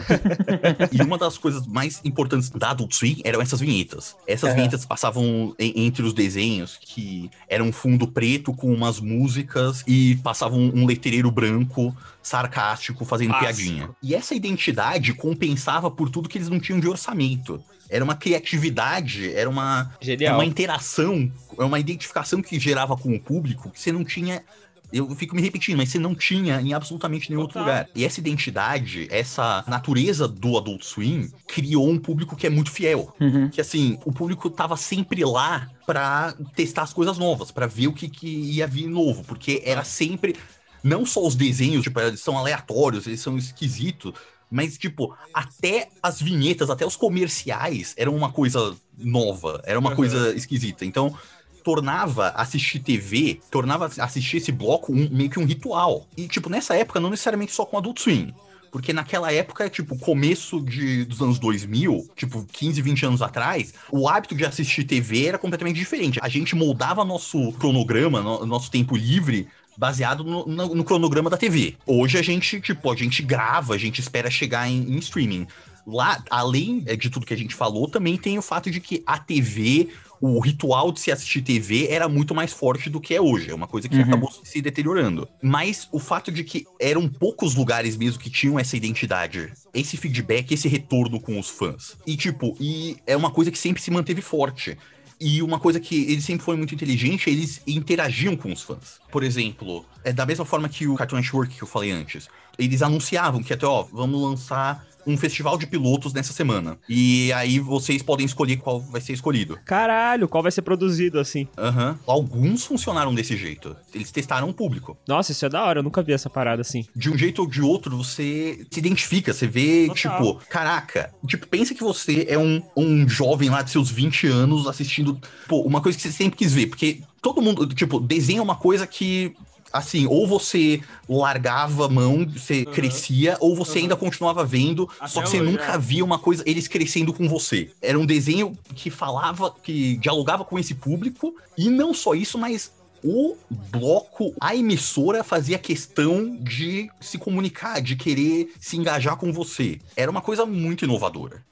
[0.91, 4.17] e uma das coisas mais importantes da Adult Swim eram essas vinhetas.
[4.27, 4.57] Essas Aham.
[4.57, 10.17] vinhetas passavam em- entre os desenhos, que era um fundo preto com umas músicas e
[10.17, 13.91] passava um, um letreiro branco sarcástico fazendo piadinha.
[14.03, 17.63] E essa identidade compensava por tudo que eles não tinham de orçamento.
[17.93, 20.37] Era uma criatividade, era uma, Genial.
[20.37, 24.43] uma interação, é uma identificação que gerava com o público que você não tinha.
[24.91, 27.89] Eu fico me repetindo, mas você não tinha em absolutamente nenhum outro lugar.
[27.95, 33.15] E essa identidade, essa natureza do Adult Swim, criou um público que é muito fiel.
[33.19, 33.49] Uhum.
[33.49, 37.93] Que assim, o público tava sempre lá pra testar as coisas novas, pra ver o
[37.93, 40.37] que, que ia vir novo, porque era sempre.
[40.83, 44.13] Não só os desenhos, tipo, eles são aleatórios, eles são esquisitos,
[44.51, 49.97] mas, tipo, até as vinhetas, até os comerciais eram uma coisa nova, era uma Uhum.
[49.97, 50.85] coisa esquisita.
[50.85, 51.17] Então,
[51.65, 56.07] tornava assistir TV, tornava assistir esse bloco um- meio que um ritual.
[56.17, 58.35] E, tipo, nessa época, não necessariamente só com Adult Swim.
[58.71, 64.09] Porque naquela época, tipo, começo de, dos anos 2000, tipo, 15, 20 anos atrás, o
[64.09, 66.19] hábito de assistir TV era completamente diferente.
[66.23, 71.37] A gente moldava nosso cronograma, no- nosso tempo livre, baseado no, no- no cronograma da
[71.37, 71.75] TV.
[71.87, 75.47] Hoje a gente, tipo, a gente grava, a gente espera chegar em, em streaming.
[75.87, 79.03] Lá, além eh, de tudo que a gente falou, também tem o fato de que
[79.05, 79.89] a TV,
[80.21, 83.51] o ritual de se assistir TV era muito mais forte do que é hoje.
[83.51, 84.03] É uma coisa que Uhum.
[84.05, 85.29] acabou se deteriorando.
[85.43, 90.53] Mas o fato de que eram poucos lugares mesmo que tinham essa identidade, esse feedback,
[90.53, 91.97] esse retorno com os fãs.
[92.07, 94.79] E tipo, e é uma coisa que sempre se manteve forte.
[95.25, 99.01] E uma coisa que ele sempre foi muito inteligente, eles interagiam com os fãs.
[99.09, 102.29] Por exemplo, é da mesma forma que o Cartoon Network que eu falei antes.
[102.59, 106.79] Eles anunciavam que até, ó, vamos lançar um festival de pilotos nessa semana.
[106.89, 109.59] E aí vocês podem escolher qual vai ser escolhido.
[109.65, 111.49] Caralho, qual vai ser produzido assim?
[111.57, 111.99] Aham.
[112.07, 113.77] Alguns funcionaram desse jeito.
[113.95, 114.97] Eles testaram o público.
[115.07, 116.85] Nossa, isso é da hora, eu nunca vi essa parada assim.
[116.95, 119.95] De um jeito ou de outro, você se identifica, você vê, Total.
[119.95, 124.67] tipo, caraca, tipo, pensa que você é um, um jovem lá de seus 20 anos
[124.67, 128.57] assistindo, pô, uma coisa que você sempre quis ver, porque todo mundo, tipo, desenha uma
[128.57, 129.35] coisa que
[129.73, 135.29] assim, ou você largava a mão, você crescia, ou você ainda continuava vendo, só que
[135.29, 135.79] você hoje, nunca é.
[135.79, 137.71] via uma coisa, eles crescendo com você.
[137.81, 142.73] Era um desenho que falava, que dialogava com esse público, e não só isso, mas
[143.05, 149.81] o bloco, a emissora fazia questão de se comunicar, de querer se engajar com você.
[149.97, 151.43] Era uma coisa muito inovadora.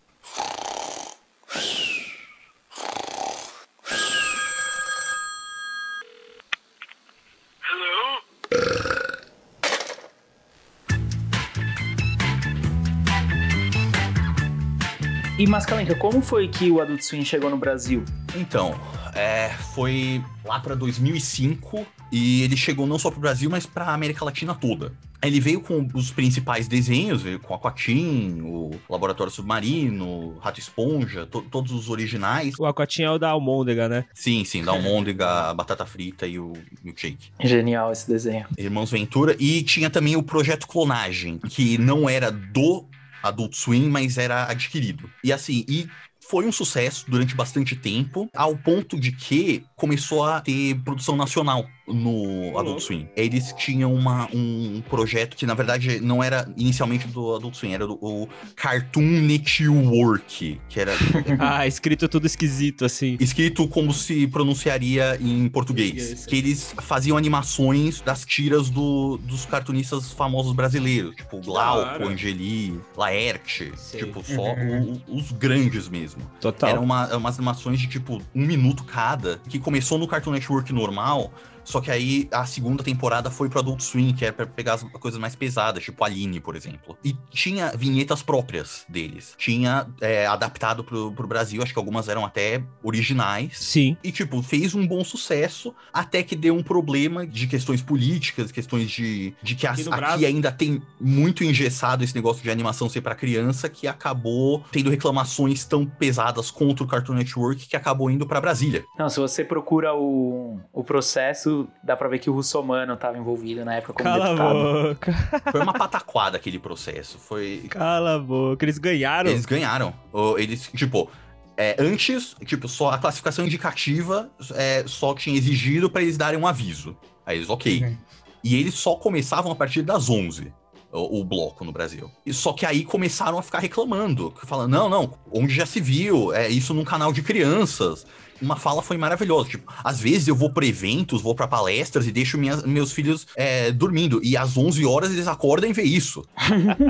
[15.41, 18.05] E Mascalenca, como foi que o Adult Swim chegou no Brasil?
[18.37, 18.79] Então,
[19.15, 24.23] é, foi lá pra 2005 e ele chegou não só pro Brasil, mas pra América
[24.23, 24.93] Latina toda.
[25.23, 31.43] Ele veio com os principais desenhos, veio com Aquatim, o Laboratório Submarino, Rato Esponja, to-
[31.51, 32.55] todos os originais.
[32.59, 34.05] O Aquatinha é o da Almôndega, né?
[34.13, 36.53] Sim, sim, da almôndega, a batata frita e o
[36.85, 37.31] milkshake.
[37.43, 38.47] Genial esse desenho.
[38.59, 39.35] Irmãos Ventura.
[39.39, 42.87] E tinha também o Projeto Clonagem, que não era do
[43.23, 45.11] Adult Swim, mas era adquirido.
[45.23, 45.89] E assim, e
[46.31, 51.67] foi um sucesso durante bastante tempo, ao ponto de que começou a ter produção nacional
[51.93, 53.09] no Adult Swim.
[53.17, 57.87] Eles tinham uma, um projeto que, na verdade, não era inicialmente do Adult Swim, era
[57.87, 60.93] do o Cartoon Network, que era
[61.39, 63.17] ah, escrito tudo esquisito, assim.
[63.21, 66.27] escrito como se pronunciaria em português.
[66.27, 72.07] Que eles faziam animações das tiras do- dos cartunistas famosos brasileiros, tipo Glauco, hora.
[72.07, 74.01] Angeli, Laerte, Sei.
[74.05, 75.01] tipo, só Uhum.
[75.09, 76.23] o- os grandes mesmo.
[76.41, 76.71] Total.
[76.71, 81.33] Eram uma, umas animações de tipo um minuto cada, que começou no Cartoon Network normal.
[81.65, 84.83] Só que aí a segunda temporada foi pro Adult Swim, que era pra pegar as
[84.83, 86.97] coisas mais pesadas, tipo Aline, por exemplo.
[87.05, 89.35] E tinha vinhetas próprias deles.
[89.39, 93.59] Tinha é, adaptado pro, pro Brasil, acho que algumas eram até originais.
[93.59, 93.97] Sim.
[94.03, 98.91] E, tipo, fez um bom sucesso, até que deu um problema de questões políticas, questões
[98.91, 102.89] de, de que Aqui no aqui Brasil- ainda tem muito engessado esse negócio de animação
[102.89, 108.11] ser pra criança, que acabou tendo reclamações tão pesadas contra o Cartoon Network que acabou
[108.11, 108.85] indo pra Brasília.
[108.99, 113.65] Não, se você procura o, o processo, dá pra ver que o Russomano tava envolvido
[113.65, 114.89] na época como Cala a deputado.
[114.89, 115.13] boca.
[115.53, 117.19] Foi uma pataquada aquele processo.
[117.19, 117.65] Foi.
[117.69, 118.65] Cala a boca.
[118.65, 119.31] Eles ganharam.
[119.31, 119.95] Eles ganharam.
[120.39, 121.11] Eles, tipo.
[121.57, 126.47] é, antes, tipo, só a classificação indicativa é, só tinha exigido pra eles darem um
[126.47, 126.97] aviso.
[127.27, 127.85] Aí eles, ok.
[127.85, 127.97] Uhum.
[128.43, 130.53] E eles só começavam a partir das 11,
[130.91, 132.11] o, o bloco no Brasil.
[132.25, 136.33] E só que aí começaram a ficar reclamando, falando, não, não, onde já se viu,
[136.33, 138.07] é isso num canal de crianças.
[138.41, 142.13] Uma fala foi maravilhosa, tipo, às vezes eu vou pra eventos, vou pra palestras e
[142.13, 146.25] deixo minhas- meus filhos é, dormindo, e às 11 horas eles acordam e vê isso.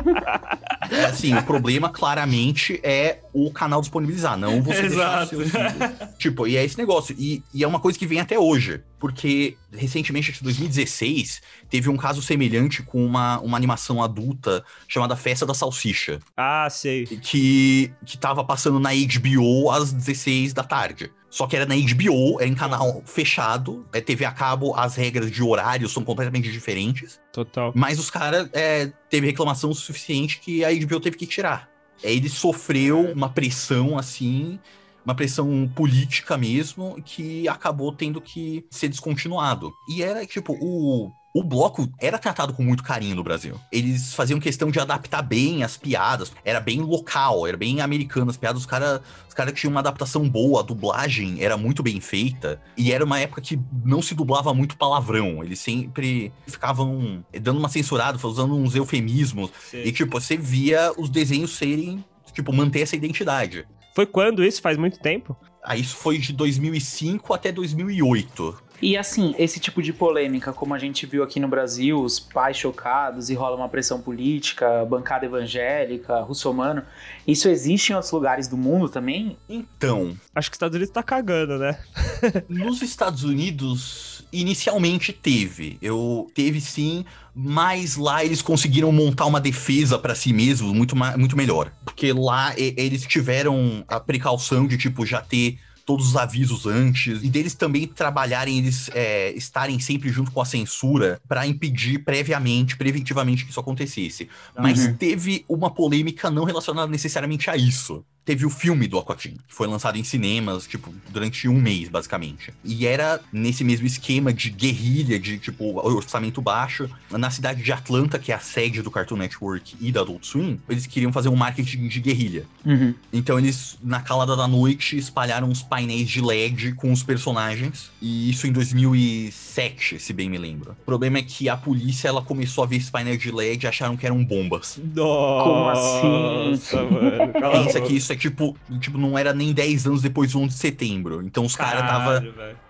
[0.91, 5.29] É, assim, o problema claramente é o canal disponibilizar, não você deixar Exato.
[5.37, 6.09] seus filhos.
[6.19, 7.15] Tipo, e é esse negócio.
[7.17, 8.81] E, e é uma coisa que vem até hoje.
[8.99, 14.65] Porque, recentemente, acho que em 2016, teve um caso semelhante com uma, uma animação adulta
[14.89, 16.19] chamada Festa da Salsicha.
[16.37, 17.07] Ah, sei.
[17.07, 21.11] Que, que tava passando na HBO às 16 da tarde.
[21.31, 25.31] Só que era na HBO, era em canal fechado, é TV a cabo, as regras
[25.31, 27.21] de horário são completamente diferentes.
[27.33, 27.73] Total.
[27.75, 31.71] Mas os caras é, teve reclamação suficiente que a HBO teve que tirar.
[32.05, 34.59] Aí ele sofreu uma pressão assim,
[35.05, 39.73] uma pressão política mesmo, que acabou tendo que ser descontinuado.
[39.89, 41.11] E era tipo, o.
[41.33, 43.55] O bloco era tratado com muito carinho no Brasil.
[43.71, 46.33] Eles faziam questão de adaptar bem as piadas.
[46.45, 48.63] Era bem local, era bem americano as piadas.
[48.63, 52.61] Os caras os cara tinham uma adaptação boa, a dublagem era muito bem feita.
[52.77, 55.45] E era uma época que não se dublava muito palavrão.
[55.45, 59.53] Eles sempre ficavam dando uma censurada, usando uns eufemismos.
[59.73, 63.65] E, tipo, você via os desenhos serem, tipo, manter essa identidade.
[63.95, 64.61] Foi quando isso?
[64.61, 65.37] Faz muito tempo?
[65.63, 68.71] Aí isso foi de 2005 até 2008.
[68.83, 72.57] E assim, esse tipo de polêmica, como a gente viu aqui no Brasil, os pais
[72.57, 76.83] chocados e rola uma pressão política, bancada evangélica, russomano,
[77.27, 79.37] isso existe em outros lugares do mundo também?
[79.47, 81.79] Então, Acho que os Estados Unidos tá cagando, né?
[82.49, 85.79] nos Estados Unidos, inicialmente teve.
[85.83, 91.37] Eu teve sim, mas lá eles conseguiram montar uma defesa pra si mesmos muito, muito
[91.37, 91.73] melhor.
[91.85, 97.21] Porque lá e- eles tiveram a precaução de, tipo, já ter todos os avisos antes,
[97.25, 102.77] e deles também trabalharem, eles é, estarem sempre junto com a censura para impedir previamente,
[102.77, 104.29] preventivamente que isso acontecesse.
[104.57, 104.95] Mas Uhum.
[104.95, 108.05] teve uma polêmica não relacionada necessariamente a isso.
[108.31, 112.55] Teve o filme do Aquatim, que foi lançado em cinemas, tipo, durante um mês, basicamente.
[112.65, 116.89] E era nesse mesmo esquema de guerrilha, de, tipo, orçamento baixo.
[117.11, 120.61] Na cidade de Atlanta, que é a sede do Cartoon Network e da Adult Swim,
[120.69, 122.47] eles queriam fazer um marketing de guerrilha.
[122.65, 122.95] Uhum.
[123.13, 127.91] Então eles, na calada da noite, espalharam uns painéis de LED com os personagens.
[128.01, 130.77] E isso em 2007, se bem me lembro.
[130.83, 133.67] O problema é que a polícia, ela começou a ver esses painéis de LED e
[133.67, 134.81] acharam que eram bombas.
[134.95, 136.51] Como assim?
[136.51, 137.33] Nossa, mano.
[137.65, 140.61] Pensa que isso é tipo, tipo, não era nem 10 anos depois do 11 de
[140.61, 141.23] setembro.
[141.23, 142.23] Então os caras tava,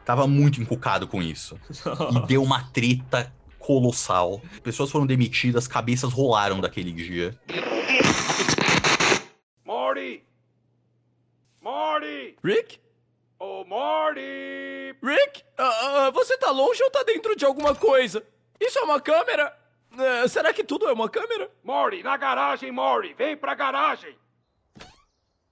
[0.05, 1.59] tava muito encucado com isso.
[2.13, 4.41] E deu uma treta colossal.
[4.63, 7.39] Pessoas foram demitidas, cabeças rolaram daquele dia.
[9.65, 10.23] Morty!
[11.61, 12.37] Morty!
[12.43, 12.79] Rick?
[13.39, 14.97] Oh, Morty!
[15.03, 15.43] Rick?
[15.59, 18.23] Ah, ah, você tá longe ou tá dentro de alguma coisa?
[18.61, 19.57] Isso é uma câmera?
[19.99, 21.51] Eh, será que tudo é uma câmera?
[21.65, 23.15] Morty, na garagem, Morty!
[23.15, 24.17] Vem pra garagem!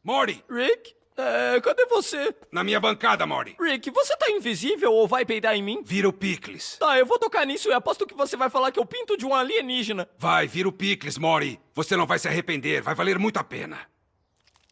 [0.08, 0.42] Morty!
[0.48, 0.94] Rick?
[1.18, 2.34] Eh, cadê você?
[2.50, 3.54] Na minha bancada, Morty!
[3.60, 5.82] Rick, você tá invisível ou vai peidar em mim?
[5.84, 6.78] Vira o Picles!
[6.78, 9.26] Tá, eu vou tocar nisso e aposto que você vai falar que eu pinto de
[9.26, 10.08] um alienígena.
[10.16, 11.60] Vai, vira o Picles, Morty!
[11.74, 13.80] Você não vai se arrepender, vai valer muito a pena.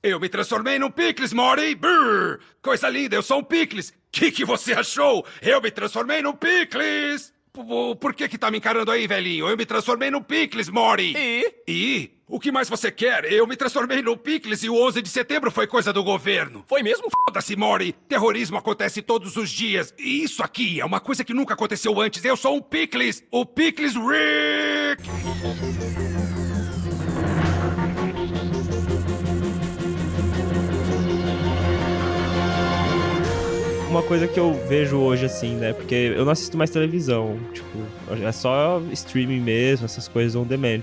[0.03, 1.75] Eu me transformei num Picles, Morty!
[1.75, 2.41] Brrr!
[2.63, 3.93] Coisa linda, eu sou um Picles!
[4.11, 5.23] Que que você achou?
[5.43, 7.31] Eu me transformei num Picles!
[7.99, 9.49] Por que que tá me encarando aí, velhinho?
[9.49, 11.15] Eu me transformei num Picles, Morty!
[11.17, 11.55] E?
[11.67, 12.11] E?
[12.29, 13.33] O que mais você quer?
[13.33, 16.65] Eu me transformei num Picles e o 11 de setembro foi coisa do governo.
[16.69, 17.09] Foi mesmo?
[17.11, 17.93] Foda-se, Morty!
[18.09, 19.95] Terrorismo acontece todos os dias.
[19.99, 22.25] E isso aqui é uma coisa que nunca aconteceu antes.
[22.25, 23.25] Eu sou um Picles!
[23.31, 25.03] O Picles Rick!
[33.97, 35.73] Uma coisa que eu vejo hoje, assim, né?
[35.73, 37.39] Porque eu não assisto mais televisão.
[37.55, 37.79] Tipo,
[38.23, 40.83] é só streaming mesmo, essas coisas on demand.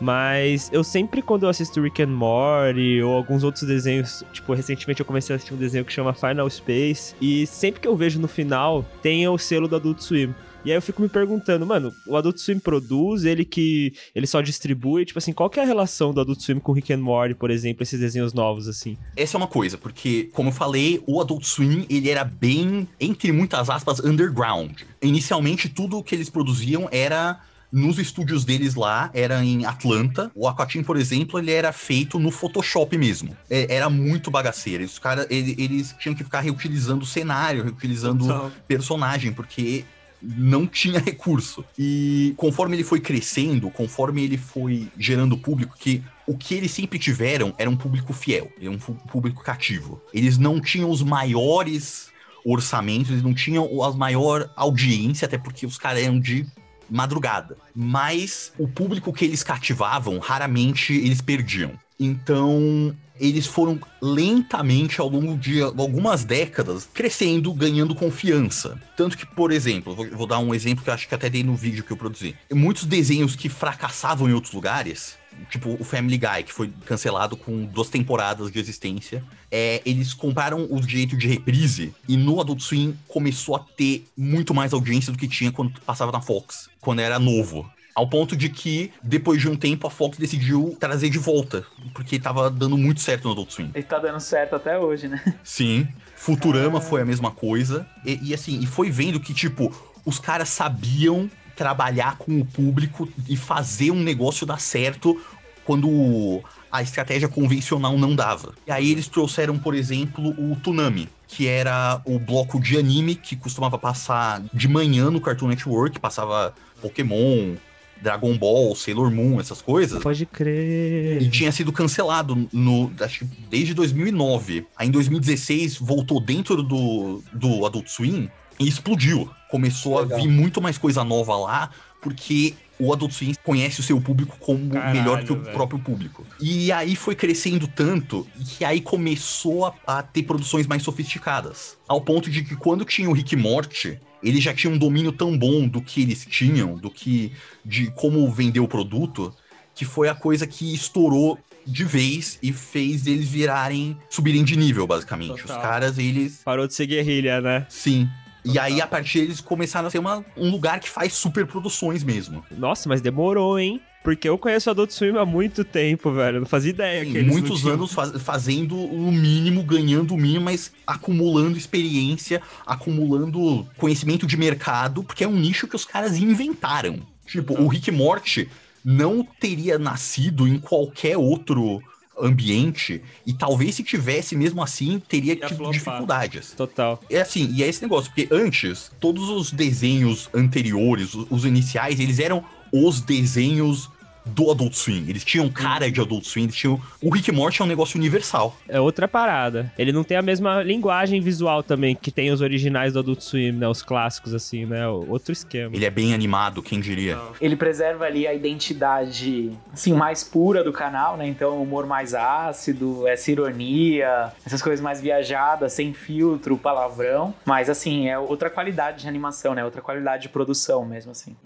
[0.00, 4.98] Mas eu sempre, quando eu assisto Rick and Morty ou alguns outros desenhos, tipo, recentemente
[4.98, 7.14] eu comecei a assistir um desenho que chama Final Space.
[7.20, 10.34] E sempre que eu vejo no final, tem o selo do Adult Swim.
[10.64, 14.40] E aí eu fico me perguntando, mano, o Adult Swim produz, ele que ele só
[14.40, 17.34] distribui, tipo assim, qual que é a relação do Adult Swim com Rick and Morty,
[17.34, 18.98] por exemplo, esses desenhos novos assim?
[19.16, 23.30] Essa é uma coisa, porque, como eu falei, o Adult Swim, ele era bem, entre
[23.32, 24.80] muitas aspas, underground.
[25.00, 27.40] Inicialmente, tudo que eles produziam era
[27.70, 30.30] nos estúdios deles lá, era em Atlanta.
[30.34, 33.36] O Aquatim, por exemplo, ele era feito no Photoshop mesmo.
[33.48, 34.82] É, era muito bagaceiro.
[34.84, 38.50] Os caras, ele- eles tinham que ficar reutilizando o cenário, reutilizando Total.
[38.66, 39.84] personagem, porque
[40.22, 41.64] não tinha recurso.
[41.78, 46.98] E conforme ele foi crescendo, conforme ele foi gerando público, que o que eles sempre
[46.98, 50.00] tiveram era um público fiel, era um público cativo.
[50.12, 52.10] Eles não tinham os maiores
[52.44, 56.46] orçamentos, eles não tinham as maior audiência, até porque os caras eram de
[56.90, 57.56] madrugada.
[57.74, 61.72] Mas o público que eles cativavam, raramente eles perdiam.
[62.00, 68.80] Então, eles foram lentamente, ao longo de algumas décadas, crescendo, ganhando confiança.
[68.96, 71.42] Tanto que, por exemplo, vou, vou dar um exemplo que eu acho que até dei
[71.42, 72.36] no vídeo que eu produzi.
[72.52, 75.16] Muitos desenhos que fracassavam em outros lugares,
[75.50, 80.66] tipo o Family Guy, que foi cancelado com duas temporadas de existência, é, eles compraram
[80.70, 85.18] o direito de reprise e no Adult Swim começou a ter muito mais audiência do
[85.18, 87.68] que tinha quando passava na Fox, quando era novo.
[87.98, 92.16] Ao ponto de que, depois de um tempo, a Fox decidiu trazer de volta, porque
[92.16, 93.72] tava dando muito certo no Adult Swim.
[93.74, 95.20] Ele tá dando certo até hoje, né?
[95.42, 95.88] Sim.
[96.14, 97.84] Futurama foi a mesma coisa.
[98.06, 99.74] E, e assim, e foi vendo que, tipo,
[100.06, 105.20] os caras sabiam trabalhar com o público e fazer um negócio dar certo
[105.64, 108.54] quando a estratégia convencional não dava.
[108.64, 113.34] E aí eles trouxeram, por exemplo, o Tsunami, que era o bloco de anime que
[113.34, 117.56] costumava passar de manhã no Cartoon Network, passava Pokémon,
[118.02, 120.02] Dragon Ball, Sailor Moon, essas coisas.
[120.02, 121.22] Pode crer.
[121.22, 124.66] E tinha sido cancelado no, acho que desde 2009.
[124.76, 129.30] Aí em 2016 voltou dentro do, do Adult Swim e explodiu.
[129.50, 130.18] Começou Legal.
[130.18, 134.36] a vir muito mais coisa nova lá, porque o Adult Swim conhece o seu público
[134.38, 135.52] como Caralho, melhor que o velho.
[135.52, 136.24] próprio público.
[136.40, 141.76] E aí foi crescendo tanto que aí começou a, a ter produções mais sofisticadas.
[141.88, 145.36] Ao ponto de que quando tinha o Rick Morty, eles já tinham um domínio tão
[145.36, 147.32] bom do que eles tinham, do que
[147.64, 149.34] de como vender o produto,
[149.74, 154.86] que foi a coisa que estourou de vez e fez eles virarem subirem de nível,
[154.86, 155.42] basicamente.
[155.42, 155.56] Total.
[155.56, 157.66] Os caras, eles Parou de ser guerrilha, né?
[157.68, 158.08] sim.
[158.44, 162.02] E aí, a partir deles começaram a ser uma, um lugar que faz super produções
[162.02, 162.42] mesmo.
[162.50, 163.82] Nossa, mas demorou, hein?
[164.02, 166.40] Porque eu conheço o Adult Swim há muito tempo, velho.
[166.40, 170.72] Não fazia ideia que eles muitos anos faz- fazendo o mínimo, ganhando o mínimo, mas
[170.86, 177.00] acumulando experiência, acumulando conhecimento de mercado, porque é um nicho que os caras inventaram.
[177.26, 178.48] Tipo, o Rick Morty
[178.84, 181.82] não teria nascido em qualquer outro
[182.20, 186.52] ambiente e talvez se tivesse mesmo assim teria tido dificuldades.
[186.56, 187.00] Total.
[187.08, 192.00] É assim, e é esse negócio, porque antes, todos os desenhos anteriores, os, os iniciais,
[192.00, 193.90] eles eram os desenhos
[194.28, 195.04] do Adult Swim.
[195.08, 196.80] Eles tinham cara de Adult Swim, eles tinham...
[197.02, 198.56] O Rick and Morty é um negócio universal.
[198.68, 199.72] É outra parada.
[199.78, 203.52] Ele não tem a mesma linguagem visual também que tem os originais do Adult Swim,
[203.52, 203.68] né?
[203.68, 204.86] Os clássicos, assim, né?
[204.88, 205.74] Outro esquema.
[205.74, 207.18] Ele é bem animado, quem diria?
[207.40, 211.26] Ele preserva ali a identidade, assim, mais pura do canal, né?
[211.26, 217.34] Então, humor mais ácido, essa ironia, essas coisas mais viajadas, sem filtro, palavrão.
[217.44, 219.64] Mas, assim, é outra qualidade de animação, né?
[219.64, 221.36] Outra qualidade de produção mesmo, assim.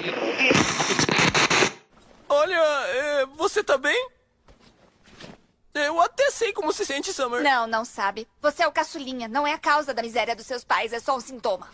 [2.32, 4.08] Olha, é, você tá bem?
[5.74, 7.42] Eu até sei como se sente, Summer.
[7.42, 8.26] Não, não sabe.
[8.40, 11.14] Você é o caçulinha, não é a causa da miséria dos seus pais, é só
[11.14, 11.68] um sintoma.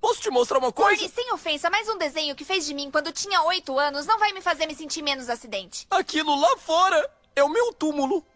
[0.00, 0.96] Posso te mostrar uma coisa?
[0.96, 4.18] Corey, sem ofensa, mas um desenho que fez de mim quando tinha oito anos não
[4.18, 5.86] vai me fazer me sentir menos acidente.
[5.90, 8.26] Aquilo lá fora é o meu túmulo.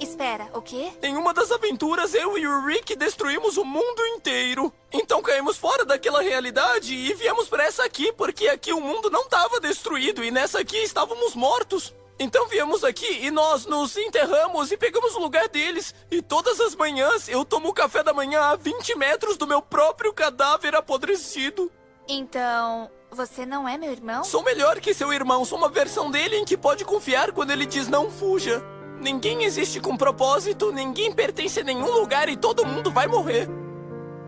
[0.00, 0.92] Espera, o quê?
[1.02, 4.72] Em uma das aventuras, eu e o Rick destruímos o mundo inteiro.
[4.92, 9.22] Então caímos fora daquela realidade e viemos pra essa aqui, porque aqui o mundo não
[9.22, 11.92] estava destruído e nessa aqui estávamos mortos.
[12.20, 15.94] Então viemos aqui e nós nos enterramos e pegamos o lugar deles.
[16.10, 20.12] E todas as manhãs eu tomo café da manhã a 20 metros do meu próprio
[20.12, 21.70] cadáver apodrecido.
[22.08, 24.24] Então, você não é meu irmão?
[24.24, 27.66] Sou melhor que seu irmão, sou uma versão dele em que pode confiar quando ele
[27.66, 28.64] diz não fuja.
[29.00, 33.48] Ninguém existe com propósito, ninguém pertence a nenhum lugar e todo mundo vai morrer.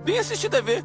[0.04, 0.84] Vem assistir TV.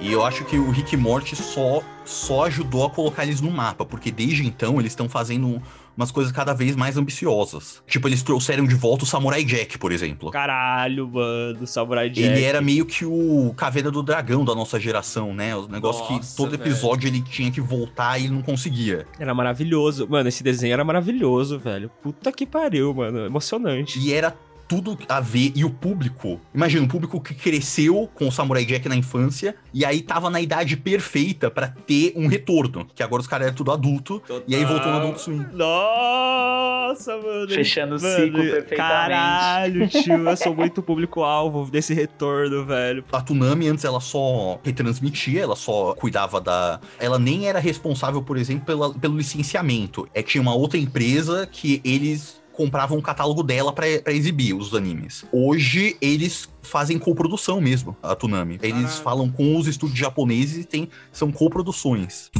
[0.00, 3.84] E eu acho que o Rick Morty só, só ajudou a colocar eles no mapa,
[3.84, 5.62] porque desde então eles estão fazendo
[5.96, 7.82] umas coisas cada vez mais ambiciosas.
[7.86, 10.30] Tipo, eles trouxeram de volta o Samurai Jack, por exemplo.
[10.30, 12.26] Caralho, mano, Samurai Jack.
[12.28, 15.54] Ele era meio que o Caveira do Dragão da nossa geração, né?
[15.56, 16.62] O negócio que Nossa, todo velho.
[16.62, 19.06] episódio ele tinha que voltar e ele não conseguia.
[19.18, 20.06] Era maravilhoso.
[20.08, 21.90] Mano, esse desenho era maravilhoso, velho.
[22.02, 23.26] Puta que pariu, mano.
[23.26, 23.98] Emocionante.
[23.98, 24.34] E era
[24.70, 25.50] tudo a ver.
[25.56, 29.84] E o público, imagina, um público que cresceu com o Samurai Jack na infância e
[29.84, 32.86] aí tava na idade perfeita pra ter um retorno.
[32.94, 35.44] Que agora os caras eram tudo adulto e aí voltou no Adult Swim.
[35.52, 37.48] Nossa, mano.
[37.48, 38.76] Fechando o ciclo perfeitamente.
[38.76, 40.28] Caralho, tio.
[40.28, 43.04] Eu sou muito público-alvo desse retorno, velho.
[43.12, 46.78] A Tsunami antes ela só retransmitia, ela só cuidava da.
[46.98, 50.08] Ela nem era responsável, por exemplo, pela- pelo licenciamento.
[50.14, 54.74] É que tinha uma outra empresa que eles compravam um catálogo dela pra exibir os
[54.74, 55.24] animes.
[55.32, 58.58] Hoje eles fazem coprodução mesmo, a Tsunami.
[58.62, 62.30] Eles falam com os estúdios japoneses e tem, são coproduções.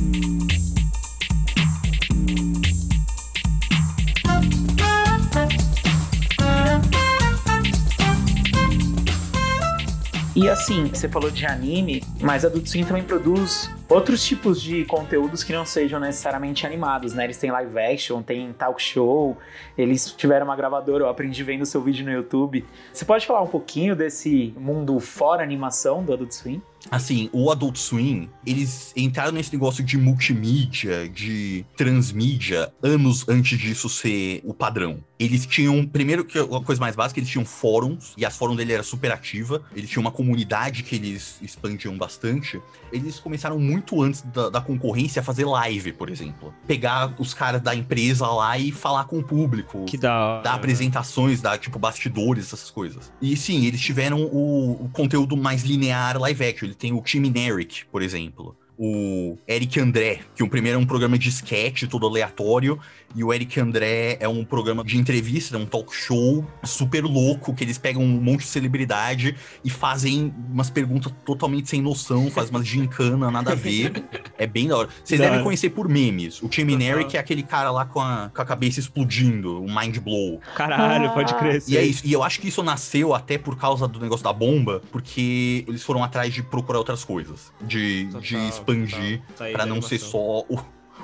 [10.42, 14.86] E assim, você falou de anime, mas a Adult Swim também produz outros tipos de
[14.86, 17.24] conteúdos que não sejam necessariamente animados, né?
[17.24, 19.36] Eles têm live action, tem talk show,
[19.76, 22.64] eles tiveram uma gravadora, eu aprendi vendo seu vídeo no YouTube.
[22.90, 26.62] Você pode falar um pouquinho desse mundo fora animação do Adult Swim?
[26.90, 33.90] Assim, o Adult Swim, eles entraram nesse negócio de multimídia, de transmídia, anos antes disso
[33.90, 35.04] ser o padrão.
[35.20, 38.72] Eles tinham, primeiro que a coisa mais básica, eles tinham fóruns, e as fóruns dele
[38.72, 42.58] era super ativa, eles tinham uma comunidade que eles expandiam bastante.
[42.90, 46.54] Eles começaram muito antes da, da concorrência a fazer live, por exemplo.
[46.66, 49.84] Pegar os caras da empresa lá e falar com o público.
[49.84, 50.42] Que da hora.
[50.42, 53.12] Dar apresentações, dar, tipo, bastidores, essas coisas.
[53.20, 56.66] E sim, eles tiveram o, o conteúdo mais linear live action.
[56.66, 58.56] Ele tem o Tim Eric, por exemplo.
[58.82, 62.80] O Eric André, que o primeiro é um programa de sketch todo aleatório,
[63.14, 67.52] e o Eric André é um programa de entrevista, é um talk show super louco,
[67.54, 72.52] que eles pegam um monte de celebridade e fazem umas perguntas totalmente sem noção, fazem
[72.52, 74.02] umas gincana, nada a ver.
[74.38, 74.88] É bem da hora.
[75.04, 76.42] Vocês devem conhecer por memes.
[76.42, 79.98] O Tim Eric é aquele cara lá com a, com a cabeça explodindo, o Mind
[79.98, 80.40] Blow.
[80.54, 81.62] Caralho, pode crer.
[81.68, 82.06] E é isso.
[82.06, 85.82] E eu acho que isso nasceu até por causa do negócio da bomba, porque eles
[85.82, 87.52] foram atrás de procurar outras coisas.
[87.60, 88.38] De, de
[88.72, 89.36] expandir total.
[89.36, 90.58] Sair pra da não ser só o,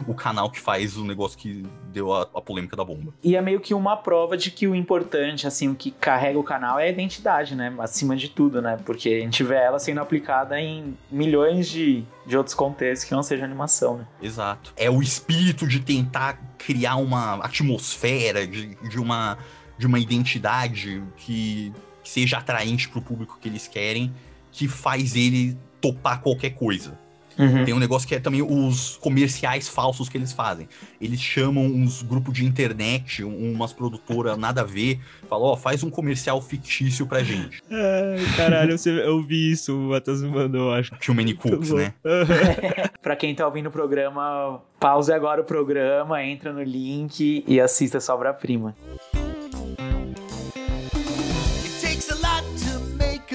[0.06, 3.14] o canal que faz o negócio que deu a, a polêmica da bomba.
[3.22, 6.42] E é meio que uma prova de que o importante, assim, o que carrega o
[6.42, 7.74] canal é a identidade, né?
[7.78, 8.78] Acima de tudo, né?
[8.84, 13.22] Porque a gente vê ela sendo aplicada em milhões de, de outros contextos que não
[13.22, 14.06] seja animação, né?
[14.20, 14.72] Exato.
[14.76, 19.38] É o espírito de tentar criar uma atmosfera, de, de, uma,
[19.78, 24.12] de uma identidade que, que seja atraente pro público que eles querem,
[24.52, 26.98] que faz ele topar qualquer coisa.
[27.38, 27.64] Uhum.
[27.64, 30.68] Tem um negócio que é também os comerciais falsos que eles fazem.
[31.00, 35.82] Eles chamam uns grupos de internet, umas produtoras nada a ver, falam, ó, oh, faz
[35.82, 37.62] um comercial fictício pra gente.
[37.70, 40.94] Ai, caralho, eu vi isso, o Matheus me mandou, acho.
[40.96, 41.92] Too Many Cooks, né?
[43.02, 48.00] pra quem tá ouvindo o programa, pause agora o programa, entra no link e assista
[48.00, 48.16] sua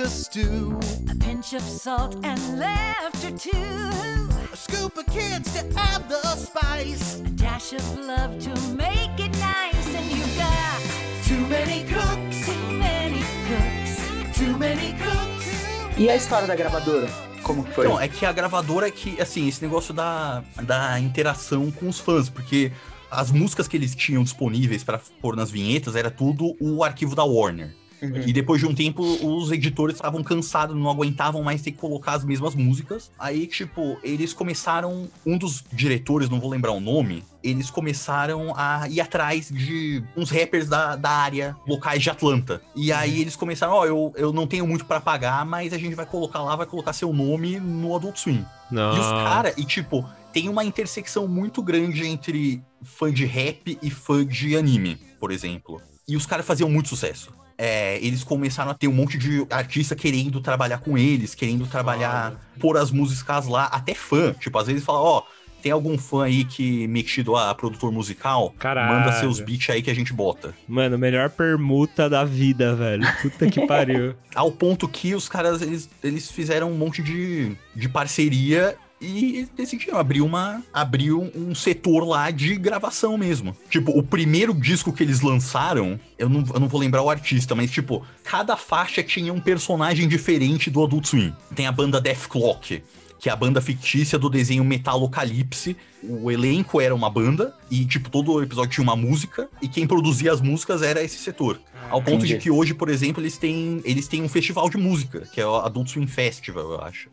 [0.02, 0.10] obra-prima.
[0.10, 0.80] stew.
[1.10, 4.30] A pinch of salt and laughter too.
[4.52, 7.20] A scoop of kids to add the spice.
[7.20, 9.96] A dash of love to make it nice.
[9.96, 10.82] And you got
[11.26, 15.98] too many cooks, too many cooks, too many cooks.
[15.98, 17.08] E a história da gravadora?
[17.44, 17.86] Como que foi?
[17.86, 22.00] Então, é que a gravadora é que, assim, esse negócio da, da interação com os
[22.00, 22.72] fãs, porque
[23.10, 27.24] as músicas que eles tinham disponíveis para pôr nas vinhetas era tudo o arquivo da
[27.24, 27.81] Warner.
[28.02, 28.24] Uhum.
[28.26, 32.14] E depois de um tempo, os editores estavam cansados, não aguentavam mais ter que colocar
[32.14, 33.12] as mesmas músicas.
[33.18, 35.08] Aí, tipo, eles começaram.
[35.26, 40.30] Um dos diretores, não vou lembrar o nome, eles começaram a ir atrás de uns
[40.30, 42.62] rappers da, da área locais de Atlanta.
[42.76, 43.18] E aí uhum.
[43.18, 46.06] eles começaram: Ó, oh, eu, eu não tenho muito para pagar, mas a gente vai
[46.06, 48.44] colocar lá, vai colocar seu nome no Adult Swim.
[48.72, 48.96] Não.
[48.96, 53.90] E os caras, e tipo, tem uma intersecção muito grande entre fã de rap e
[53.90, 55.80] fã de anime, por exemplo.
[56.08, 59.96] E os caras faziam muito sucesso é, eles começaram a ter um monte de artista
[59.96, 64.34] querendo trabalhar com eles, querendo trabalhar, pôr as músicas lá, até fã.
[64.34, 65.24] Tipo, às vezes fala, ó, oh,
[65.62, 68.52] tem algum fã aí que metido a produtor musical?
[68.58, 68.96] Caralho.
[68.96, 70.56] Manda seus beats aí que a gente bota.
[70.68, 73.08] Mano, melhor permuta da vida, velho.
[73.22, 74.16] Puta que pariu.
[74.34, 79.98] Ao ponto que os caras, eles, eles fizeram um monte de, de parceria e decidiram
[79.98, 83.56] abrir uma abrir um setor lá de gravação mesmo.
[83.70, 87.56] Tipo, o primeiro disco que eles lançaram, eu não, eu não vou lembrar o artista,
[87.56, 91.34] mas tipo, cada faixa tinha um personagem diferente do Adult Swim.
[91.56, 92.84] Tem a banda Death Clock,
[93.20, 95.76] que é a banda fictícia do desenho Metalocalypse.
[96.04, 100.32] O elenco era uma banda e, tipo, todo episódio tinha uma música e quem produzia
[100.34, 101.60] as músicas era esse setor.
[101.90, 102.34] Ao ponto Entendi.
[102.34, 105.46] de que hoje, por exemplo, eles têm, eles têm um festival de música, que é
[105.46, 107.10] o Adult Swim Festival, eu acho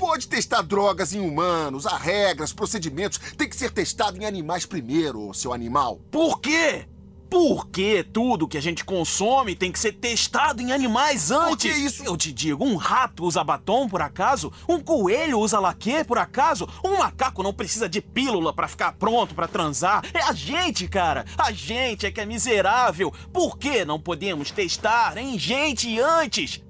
[0.00, 1.86] pode testar drogas em humanos.
[1.86, 3.18] Há regras, procedimentos.
[3.36, 6.00] Tem que ser testado em animais primeiro, seu animal.
[6.10, 6.86] Por quê?
[7.28, 11.70] Por que tudo que a gente consome tem que ser testado em animais antes?
[11.70, 12.02] Por que isso?
[12.02, 14.50] Eu te digo, um rato usa batom por acaso?
[14.66, 16.66] Um coelho usa laque por acaso?
[16.82, 20.02] Um macaco não precisa de pílula para ficar pronto para transar?
[20.14, 21.24] É a gente, cara!
[21.38, 23.12] A gente é que é miserável!
[23.32, 26.60] Por que não podemos testar em gente antes?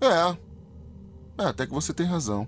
[0.00, 0.45] É,
[1.38, 2.46] é, até que você tem razão.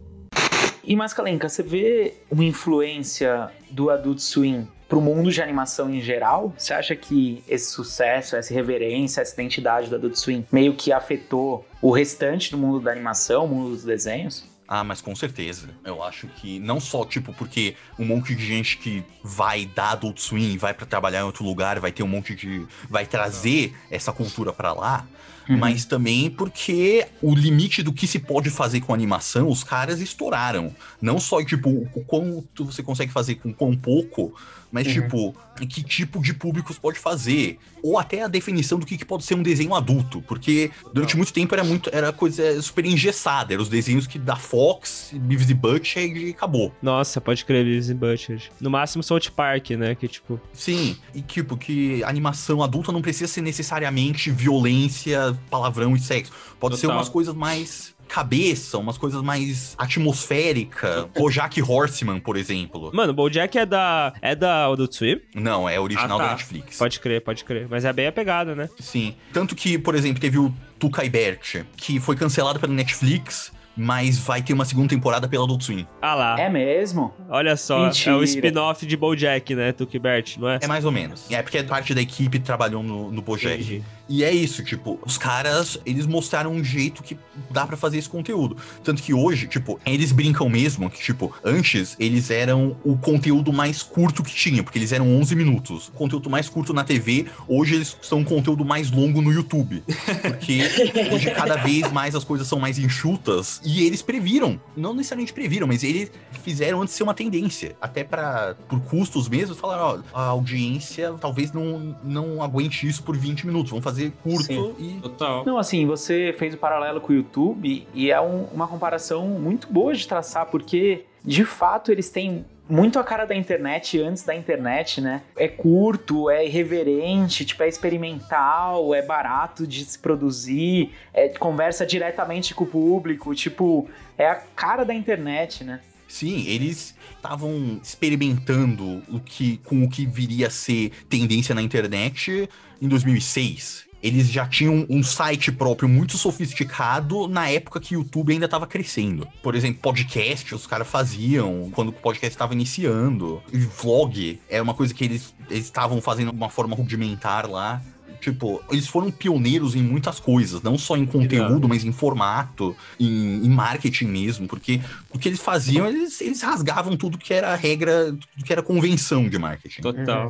[0.85, 6.55] E Mascalenka, você vê uma influência do Adult Swim pro mundo de animação em geral?
[6.57, 11.67] Você acha que esse sucesso, essa reverência, essa identidade do Adult Swim meio que afetou
[11.83, 14.45] o restante do mundo da animação, o mundo dos desenhos?
[14.67, 15.71] Ah, mas com certeza.
[15.83, 20.19] Eu acho que não só, tipo, porque um monte de gente que vai dar Adult
[20.19, 22.67] Swim, vai para trabalhar em outro lugar, vai ter um monte de.
[22.89, 25.07] vai trazer essa cultura para lá,
[25.49, 25.59] uhum.
[25.59, 30.75] mas também porque o limite do que se pode fazer com animação, os caras estouraram.
[31.01, 34.35] Não só, tipo, o quanto você consegue fazer com quão pouco,
[34.71, 34.93] mas, uhum.
[34.93, 37.59] tipo, que tipo de público você pode fazer.
[37.83, 40.23] Ou até a definição do que, que pode ser um desenho adulto.
[40.23, 41.91] Porque durante muito tempo era muito.
[41.93, 43.55] Era coisa super engessada.
[43.55, 46.73] Eram os desenhos que da Fox, Beavis e Butthead e acabou.
[46.83, 48.51] Nossa, pode crer, Beavis e Butthead.
[48.61, 49.95] No máximo South Park, né?
[49.95, 50.41] Que tipo.
[50.53, 56.33] Sim, e tipo, que animação adulta não precisa ser necessariamente violência, palavrão e sexo.
[56.61, 56.79] Pode Total.
[56.79, 61.09] ser umas coisas mais cabeça, umas coisas mais atmosférica.
[61.17, 62.91] Bojack Horseman, por exemplo.
[62.93, 65.21] Mano, Bojack é da é da Adult Swim?
[65.35, 66.25] Não, é original ah, tá.
[66.25, 66.79] da Netflix.
[66.79, 67.67] Pode crer, pode crer.
[67.69, 68.69] Mas é bem a pegada, né?
[68.79, 69.15] Sim.
[69.33, 74.19] Tanto que, por exemplo, teve o Tuca e Bert, que foi cancelado pela Netflix mas
[74.19, 75.87] vai ter uma segunda temporada pela Adult Swim.
[76.03, 76.41] Ah lá.
[76.41, 77.15] É mesmo?
[77.29, 78.11] Olha só, Mentira.
[78.11, 80.59] é o spin-off de BoJack, né, Tuki Bert, não é?
[80.61, 81.31] É mais ou menos.
[81.31, 83.85] É porque parte da equipe trabalhou no, no BoJack.
[84.09, 87.17] E é isso, tipo, os caras, eles mostraram um jeito que
[87.51, 88.57] dá para fazer esse conteúdo.
[88.83, 93.83] Tanto que hoje, tipo, eles brincam mesmo que, tipo, antes eles eram o conteúdo mais
[93.83, 95.89] curto que tinha, porque eles eram 11 minutos.
[95.89, 99.83] O conteúdo mais curto na TV, hoje eles são o conteúdo mais longo no YouTube.
[100.23, 100.63] Porque
[101.13, 105.67] hoje cada vez mais as coisas são mais enxutas e eles previram, não necessariamente previram,
[105.67, 106.11] mas eles
[106.43, 111.53] fizeram antes ser uma tendência, até para por custos mesmo, falaram, ó, a audiência talvez
[111.53, 114.75] não, não aguente isso por 20 minutos, vamos fazer curto Sim.
[114.79, 115.45] e Total.
[115.45, 119.67] Não, assim, você fez o paralelo com o YouTube e é um- uma comparação muito
[119.73, 124.35] boa de traçar, porque de fato eles têm muito a cara da internet antes da
[124.35, 125.23] internet, né?
[125.37, 132.55] É curto, é irreverente, tipo, é experimental, é barato de se produzir, é, conversa diretamente
[132.55, 133.89] com o público, tipo,
[134.19, 135.81] é a cara da internet, né?
[136.07, 142.49] Sim, eles estavam experimentando o que, com o que viria a ser tendência na internet
[142.81, 143.87] em 2006.
[144.03, 148.67] Eles já tinham um site próprio muito sofisticado na época que o YouTube ainda estava
[148.67, 149.27] crescendo.
[149.43, 153.43] Por exemplo, podcast os caras faziam quando o podcast estava iniciando.
[153.53, 157.83] E vlog é uma coisa que eles estavam fazendo de uma forma rudimentar lá.
[158.21, 163.45] Tipo, eles foram pioneiros em muitas coisas, não só em conteúdo, mas em formato, em,
[163.45, 164.81] em marketing mesmo, porque
[165.13, 169.29] o que eles faziam, eles, eles rasgavam tudo que era regra, tudo que era convenção
[169.29, 169.83] de marketing.
[169.83, 170.29] Total.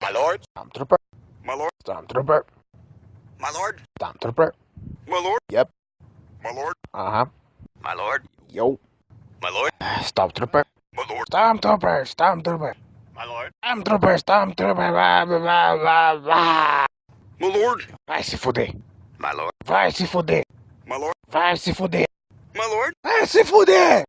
[0.00, 0.42] My lord.
[1.50, 1.72] My lord.
[1.84, 2.42] Stormtrooper.
[3.40, 3.82] My lord.
[3.98, 4.52] Stormtrooper.
[5.08, 5.40] My lord.
[5.50, 5.68] Yep.
[6.44, 6.74] My lord.
[6.94, 7.26] Uh-huh.
[7.82, 8.22] My lord.
[8.48, 8.78] Yo.
[9.42, 9.72] My lord.
[9.82, 10.62] Stormtrooper.
[10.94, 11.26] My lord.
[11.26, 12.06] Stormtrooper.
[12.06, 12.74] Stormtrooper.
[13.16, 13.50] My lord.
[13.64, 14.14] Stormtrooper.
[14.22, 14.90] Stormtrooper.
[14.94, 16.86] Blá, blá, blá, blá.
[17.40, 17.82] My lord.
[18.06, 18.70] Vai se fuder.
[19.18, 19.50] My lord.
[19.64, 20.44] Vai se fuder.
[20.86, 21.18] My lord.
[21.28, 22.06] Vai se fuder.
[22.54, 22.92] My lord.
[23.02, 24.04] Vai se fuder.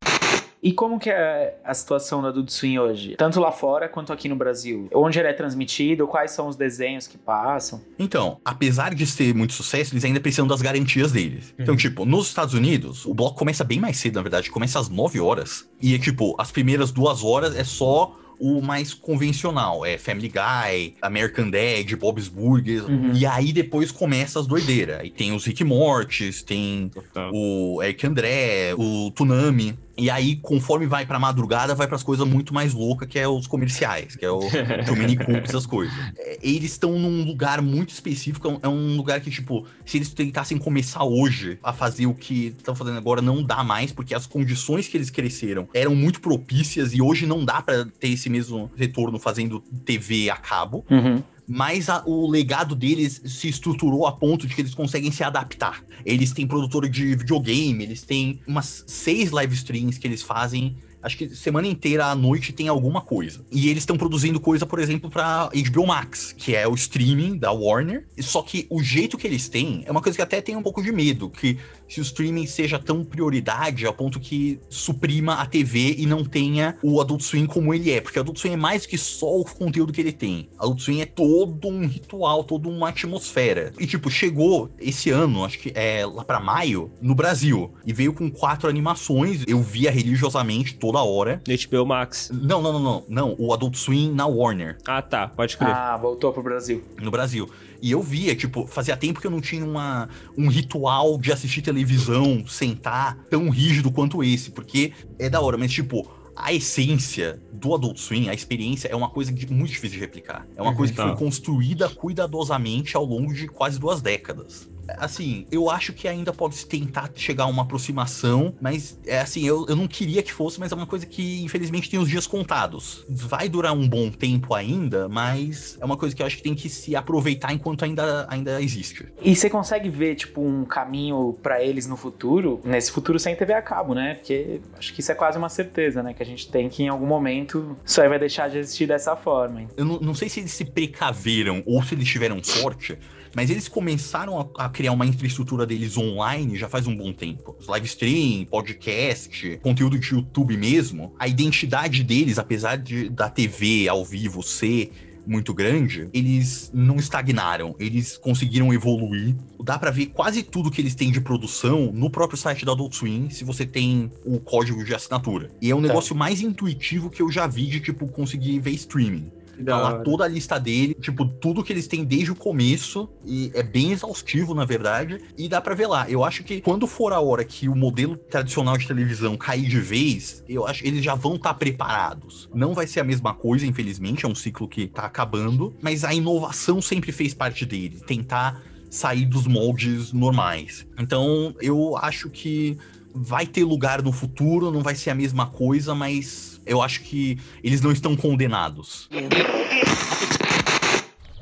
[0.64, 3.16] E como que é a situação do Adult Swim hoje?
[3.18, 4.88] Tanto lá fora quanto aqui no Brasil?
[4.94, 6.08] Onde ele é transmitido?
[6.08, 7.82] Quais são os desenhos que passam?
[7.98, 11.54] Então, apesar de ter muito sucesso, eles ainda precisam das garantias deles.
[11.58, 14.88] Então, tipo, nos Estados Unidos, o bloco começa bem mais cedo, na verdade, começa às
[14.88, 15.68] 9 horas.
[15.82, 19.86] E é tipo, as primeiras duas horas é só o mais convencional.
[19.86, 22.84] É Family Guy, American Dad, Bob's Burgers.
[22.86, 23.12] Uhum.
[23.14, 25.00] E aí depois começa as doideiras.
[25.00, 26.90] Aí tem os Rick Mortis, tem
[27.32, 29.78] o Eric André, o Tsunami.
[29.98, 33.46] E aí, conforme vai pra madrugada, vai pras coisas muito mais loucas, que é os
[33.48, 34.40] comerciais, que é o
[34.86, 35.94] Too Many Cooks, essas coisas.
[36.18, 39.98] É, Eles estão num lugar muito específico, é um- é um lugar que, tipo, se
[39.98, 44.16] eles tentassem começar hoje a fazer o que estão fazendo agora, não dá mais, porque
[44.16, 48.30] as condições que eles cresceram eram muito propícias e hoje não dá pra ter esse
[48.30, 50.86] mesmo retorno fazendo TV a cabo.
[50.90, 51.22] Uhum.
[51.48, 55.84] Mas a- o legado deles se estruturou a ponto de que eles conseguem se adaptar.
[56.06, 60.78] Eles têm produtora de videogame, eles têm umas seis live streams que eles fazem.
[61.04, 63.44] Acho que semana inteira à noite tem alguma coisa.
[63.52, 67.52] E eles estão produzindo coisa, por exemplo, pra HBO Max, que é o streaming da
[67.52, 68.08] Warner.
[68.20, 70.82] Só que o jeito que eles têm é uma coisa que até tem um pouco
[70.84, 71.58] de medo, que
[71.92, 76.78] se o streaming seja tão prioridade a ponto que suprima a TV e não tenha
[76.82, 79.44] o Adult Swim como ele é, porque o Adult Swim é mais que só o
[79.44, 80.48] conteúdo que ele tem.
[80.58, 83.74] Adult Swim é todo um ritual, toda uma atmosfera.
[83.78, 88.14] E tipo, chegou esse ano, acho que é lá pra maio, no Brasil, e veio
[88.14, 89.44] com quatro animações.
[89.46, 91.42] Eu via religiosamente toda hora.
[91.46, 92.32] HBO Max.
[92.34, 94.78] Não, não, não, não, não, o Adult Swim na Warner.
[94.88, 95.76] Ah, tá, pode crer.
[95.76, 96.82] Ah, voltou pro Brasil.
[97.02, 97.50] No Brasil.
[97.82, 100.08] E eu via, tipo, fazia tempo que eu não tinha uma,
[100.38, 105.72] um ritual de assistir televisão, sentar tão rígido quanto esse, porque é da hora, mas
[105.72, 110.00] tipo, a essência do Adult Swim, a experiência, é uma coisa de- muito difícil de
[110.00, 110.48] replicar.
[110.56, 111.08] É uma Uhum, coisa que tá.
[111.10, 114.70] foi construída cuidadosamente ao longo de quase duas décadas.
[114.98, 119.46] Assim, eu acho que ainda pode se tentar chegar a uma aproximação, mas é assim,
[119.46, 122.28] eu, eu não queria que fosse, mas é uma coisa que infelizmente tem os dias
[122.28, 123.06] contados.
[123.08, 126.56] Vai durar um bom tempo ainda, mas é uma coisa que eu acho que tem
[126.56, 129.08] que se aproveitar enquanto ainda, ainda existe.
[129.22, 133.54] E você consegue ver, tipo, um caminho pra eles no futuro, nesse futuro sem TV
[133.54, 134.16] a cabo, né?
[134.16, 136.14] Porque acho que isso é quase uma certeza, né?
[136.14, 139.16] Que a gente tem que em algum momento isso aí vai deixar de existir dessa
[139.16, 139.68] forma.
[139.78, 142.98] Eu não, não sei se eles se precaveram ou se eles tiveram sorte,
[143.36, 147.56] mas eles começaram a, a criar uma infraestrutura deles online já faz um bom tempo.
[147.60, 151.14] Os Live stream, podcast, conteúdo de YouTube mesmo.
[151.20, 154.92] A identidade deles, apesar de, da TV ao vivo ser
[155.26, 159.36] muito grande, eles não estagnaram, eles conseguiram evoluir.
[159.64, 162.96] Dá pra ver quase tudo que eles têm de produção no próprio site da Adult
[162.96, 165.52] Swim, se você tem o código de assinatura.
[165.62, 165.88] E é um Tá.
[165.90, 169.32] negócio mais intuitivo que eu já vi de, tipo, conseguir ver streaming.
[169.66, 173.10] Tá lá toda a lista dele, tipo, tudo que eles têm desde o começo.
[173.26, 175.20] E é bem exaustivo, na verdade.
[175.38, 176.10] E dá pra ver lá.
[176.10, 179.80] Eu acho que quando for a hora que o modelo tradicional de televisão cair de
[179.80, 182.50] vez, eu acho que eles já vão estar preparados.
[182.54, 185.74] Não vai ser a mesma coisa, infelizmente, é um ciclo que tá acabando.
[185.82, 188.00] Mas a inovação sempre fez parte dele.
[188.06, 190.86] Tentar sair dos moldes normais.
[191.00, 192.78] Então, eu acho que
[193.14, 197.40] vai ter lugar no futuro, não vai ser a mesma coisa, mas eu acho que
[197.64, 199.10] eles não estão condenados.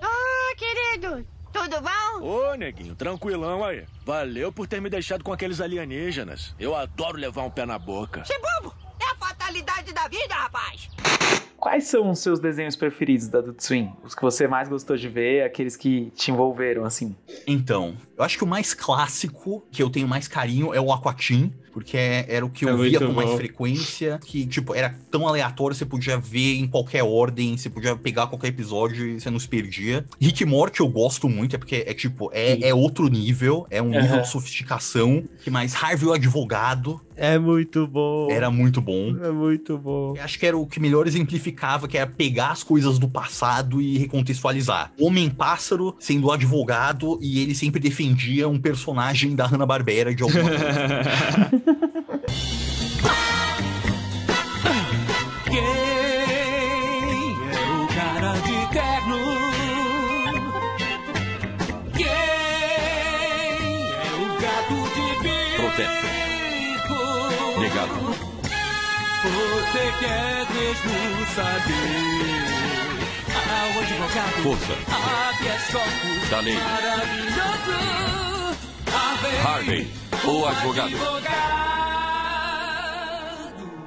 [0.01, 2.25] Ah, querido, tudo bom?
[2.25, 3.85] Ô, neguinho, tranquilão aí.
[4.05, 6.53] Valeu por ter me deixado com aqueles alienígenas.
[6.59, 8.21] Eu adoro levar um pé na boca.
[8.21, 8.75] Que bobo!
[8.99, 10.89] É a fatalidade da vida, rapaz!
[11.59, 13.91] Quais são os seus desenhos preferidos da Adult Swim?
[14.01, 17.13] Os que você mais gostou de ver, aqueles que te envolveram, assim?
[17.45, 21.53] Então, eu acho que o mais clássico, que eu tenho mais carinho, é o Aquatim,
[21.79, 23.37] porque é- era o que eu É via muito com mais bom.
[23.37, 28.27] frequência, que, tipo, era tão aleatório, você podia ver em qualquer ordem, você podia pegar
[28.27, 30.05] qualquer episódio e você não se perdia.
[30.19, 33.81] Rick e Morty eu gosto muito, é porque é, tipo, é, é outro nível, é
[33.81, 38.27] um nível de sofisticação, que mais Harvey o Advogado É muito bom.
[38.31, 39.15] era muito bom.
[39.23, 40.13] É muito bom.
[40.15, 43.81] Eu acho que era o que melhor exemplificava, que era pegar as coisas do passado
[43.81, 44.91] e recontextualizar.
[44.99, 50.65] Homem-Pássaro sendo advogado e ele sempre defendia um personagem da Hanna-Barbera de alguma coisa.
[55.45, 55.65] Quem é
[57.73, 59.19] o cara de terno?
[61.95, 62.17] Quem é
[64.15, 65.61] o gato de bico?
[65.61, 66.07] Protesto.
[67.59, 67.99] Negado.
[69.21, 70.97] Você quer mesmo
[71.35, 72.49] saber?
[73.49, 74.37] Ao advogado.
[74.43, 74.75] Força.
[74.91, 76.29] Habeas corpus.
[76.29, 76.55] Da lei.
[76.55, 77.99] Maravilhoso.
[79.43, 79.87] Harvey,
[80.25, 80.97] o advogado.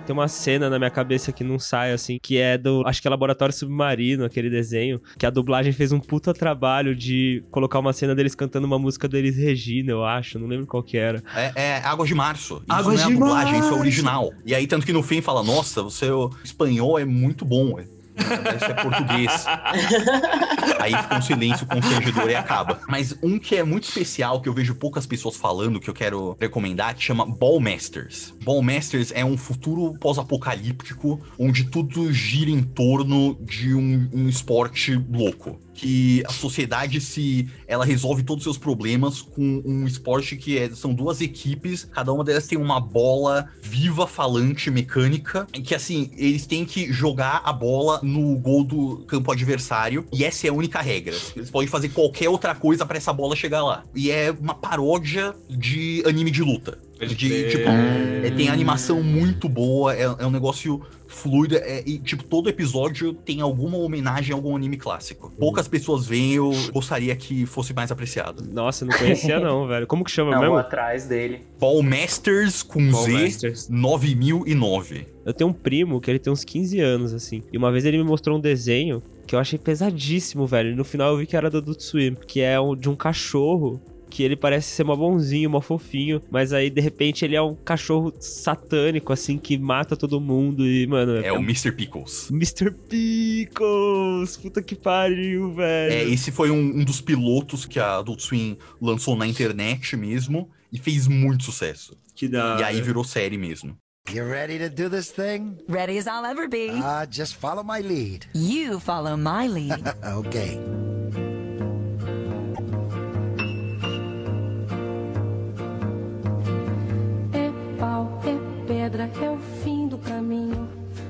[0.06, 2.82] Tem uma cena na minha cabeça que não sai, assim, que é do.
[2.86, 5.00] Acho que é Laboratório Submarino, aquele desenho.
[5.16, 9.08] Que a dublagem fez um puta trabalho de colocar uma cena deles cantando uma música
[9.08, 10.38] deles Regina, eu acho.
[10.38, 11.22] Não lembro qual que era.
[11.34, 12.54] É, é Águas de Março.
[12.56, 13.80] Isso Águas não é a de dublagem, isso é Março.
[13.80, 14.32] original.
[14.44, 17.78] E aí, tanto que no fim fala, nossa, você, o espanhol é muito bom.
[18.16, 19.46] Isso é português.
[20.80, 22.80] Aí fica um silêncio constrangedor e acaba.
[22.88, 26.36] Mas um que é muito especial, que eu vejo poucas pessoas falando, que eu quero
[26.40, 28.34] recomendar, que chama Ballmasters.
[28.44, 35.60] Ballmasters é um futuro pós-apocalíptico, onde tudo gira em torno de um, um esporte louco.
[35.74, 37.48] Que a sociedade se.
[37.66, 42.12] Ela resolve todos os seus problemas com um esporte que é- são duas equipes, cada
[42.12, 47.52] uma delas tem uma bola viva, falante, mecânica, que assim, eles têm que jogar a
[47.52, 51.16] bola no gol do campo adversário, e essa é a única regra.
[51.34, 53.84] Eles podem fazer qualquer outra coisa pra essa bola chegar lá.
[53.94, 56.78] E é uma paródia de anime de luta.
[57.00, 60.80] De, tipo, é, tem animação muito boa, é, é um negócio
[61.12, 65.32] fluido, é, e tipo, todo episódio tem alguma homenagem a algum anime clássico.
[65.38, 68.42] Poucas pessoas veem, eu gostaria que fosse mais apreciado.
[68.52, 69.86] Nossa, não conhecia não, velho.
[69.86, 70.56] Como que chama Não, mesmo?
[70.56, 71.40] atrás dele.
[71.60, 73.64] Ballmasters com Ballmasters.
[73.66, 75.06] Z 9009.
[75.24, 77.42] Eu tenho um primo que ele tem uns 15 anos, assim.
[77.52, 80.72] E uma vez ele me mostrou um desenho que eu achei pesadíssimo, velho.
[80.72, 82.96] E no final eu vi que era do Adult Swim, que é um- de um
[82.96, 83.80] cachorro
[84.12, 87.54] que ele parece ser mó bonzinho, mó fofinho, mas aí de repente ele é um
[87.54, 91.16] cachorro satânico, assim, que mata todo mundo e, mano...
[91.24, 91.72] É o Mr.
[91.72, 92.28] Pickles.
[92.30, 92.70] Mr.
[92.90, 94.36] Pickles!
[94.36, 95.94] Puta que pariu, velho.
[95.94, 100.50] É, esse foi um, um dos pilotos que a Adult Swim lançou na internet mesmo
[100.70, 101.96] e fez muito sucesso.
[102.14, 103.78] Que da E aí virou série mesmo.
[104.12, 105.56] You ready to do this thing?
[105.68, 106.68] Ready as I'll ever be.
[106.70, 108.26] Uh, just follow my lead.
[108.34, 109.82] You follow my lead.
[110.04, 110.60] okay.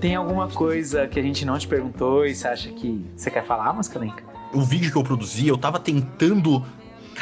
[0.03, 3.47] Tem alguma coisa que a gente não te perguntou e você acha que você quer
[3.47, 4.25] falar, Mascarenca?
[4.53, 6.61] O vídeo que eu produzi, eu tava tentando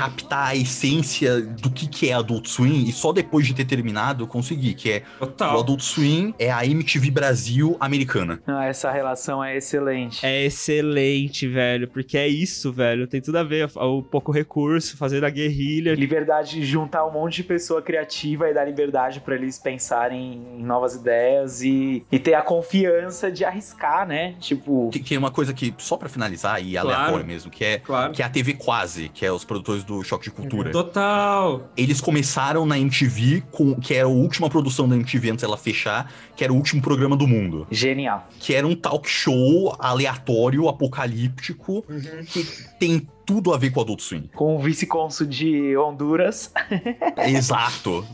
[0.01, 4.25] captar a essência do que, que é Adult Swim e só depois de ter terminado
[4.25, 8.41] eu consegui, que é o Adult Swim é a MTV Brasil americana.
[8.47, 10.25] Ah, essa relação é excelente.
[10.25, 13.07] É excelente, velho, porque é isso, velho.
[13.07, 13.71] Tem tudo a ver.
[13.77, 15.95] O pouco recurso, fazer a guerrilha.
[15.95, 20.63] Liberdade de juntar um monte de pessoa criativa e dar liberdade pra eles pensarem em
[20.63, 24.35] novas ideias e, e ter a confiança de arriscar, né?
[24.41, 24.89] Tipo.
[24.91, 26.89] Que, que é uma coisa que, só pra finalizar e Claro.
[26.89, 28.13] aleatório mesmo, que é, Claro.
[28.13, 30.71] que é a TV Quase, que é os produtores do Choque de Cultura.
[30.71, 31.71] Total!
[31.77, 36.13] Eles começaram na MTV, com, que era a última produção da MTV antes dela fechar,
[36.37, 37.67] que era o último programa do mundo.
[37.71, 38.29] Genial.
[38.39, 41.85] Que era um talk show aleatório, apocalíptico,
[42.29, 42.45] que
[42.79, 44.29] tem tudo a ver com Adult Swim.
[44.35, 46.53] Com o vice-cônsul de Honduras.
[47.29, 48.05] Exato.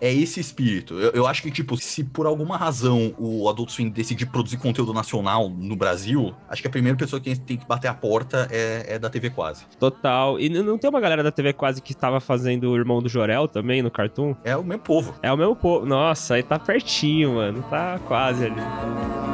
[0.00, 0.94] É esse espírito.
[0.94, 4.94] Eu, eu acho que, tipo, se por alguma razão o Adult Swim decidir produzir conteúdo
[4.94, 8.94] nacional no Brasil, acho que a primeira pessoa que tem que bater a porta é,
[8.94, 9.64] é da TV Quase.
[9.76, 10.38] Total.
[10.38, 13.48] E não tem uma galera da TV quase que tava fazendo o irmão do Jorel
[13.48, 14.36] também no Cartoon?
[14.44, 15.14] É o mesmo povo.
[15.20, 15.84] É o mesmo povo.
[15.84, 17.64] Nossa, aí tá pertinho, mano.
[17.68, 19.33] Tá quase ali.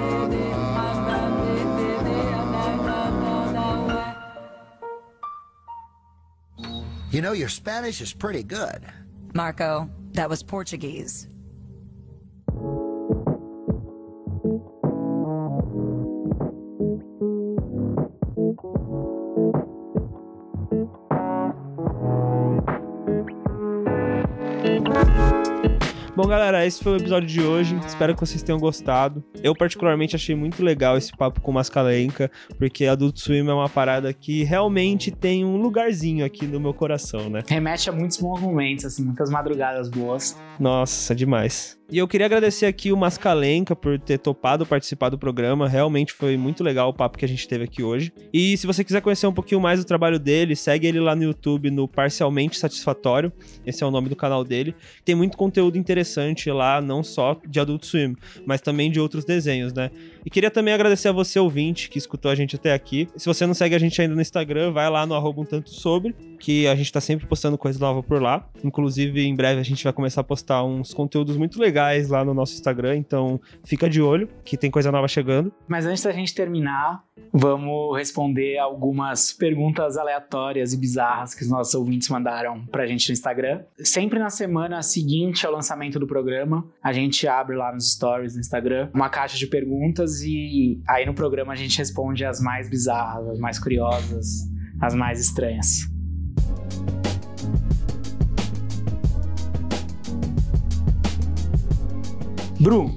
[7.20, 8.82] You know, your Spanish is pretty good.
[9.34, 11.28] Marco, that was Portuguese.
[26.22, 27.80] Bom, galera, esse foi o episódio de hoje.
[27.86, 29.24] Espero que vocês tenham gostado.
[29.42, 33.70] Eu, particularmente, achei muito legal esse papo com o Mascalenca, porque Adult Swim é uma
[33.70, 37.40] parada que realmente tem um lugarzinho aqui no meu coração, né?
[37.48, 40.38] Remete a muitos bons momentos, assim, muitas madrugadas boas.
[40.58, 41.79] Nossa, demais.
[41.92, 45.68] E eu queria agradecer aqui o Mascalenca por ter topado participar do programa.
[45.68, 48.12] Realmente foi muito legal o papo que a gente teve aqui hoje.
[48.32, 51.24] E se você quiser conhecer um pouquinho mais do trabalho dele, segue ele lá no
[51.24, 53.32] YouTube no Parcialmente Satisfatório.
[53.66, 54.72] Esse é o nome do canal dele.
[55.04, 58.14] Tem muito conteúdo interessante lá, não só de Adult Swim,
[58.46, 59.90] mas também de outros desenhos, né?
[60.24, 63.08] E queria também agradecer a você, ouvinte, que escutou a gente até aqui.
[63.16, 65.70] Se você não segue a gente ainda no Instagram, vai lá no arroba um tanto
[65.70, 68.48] sobre, que a gente tá sempre postando coisa nova por lá.
[68.62, 72.34] Inclusive, em breve a gente vai começar a postar uns conteúdos muito legais lá no
[72.34, 75.52] nosso Instagram, então fica de olho, que tem coisa nova chegando.
[75.66, 77.02] Mas antes da gente terminar,
[77.32, 83.12] vamos responder algumas perguntas aleatórias e bizarras que os nossos ouvintes mandaram pra gente no
[83.12, 83.62] Instagram.
[83.78, 88.40] Sempre na semana seguinte ao lançamento do programa, a gente abre lá nos stories do
[88.40, 93.28] Instagram uma caixa de perguntas e aí no programa a gente responde as mais bizarras,
[93.28, 94.26] as mais curiosas,
[94.80, 95.88] as mais estranhas.
[102.60, 102.90] Bru,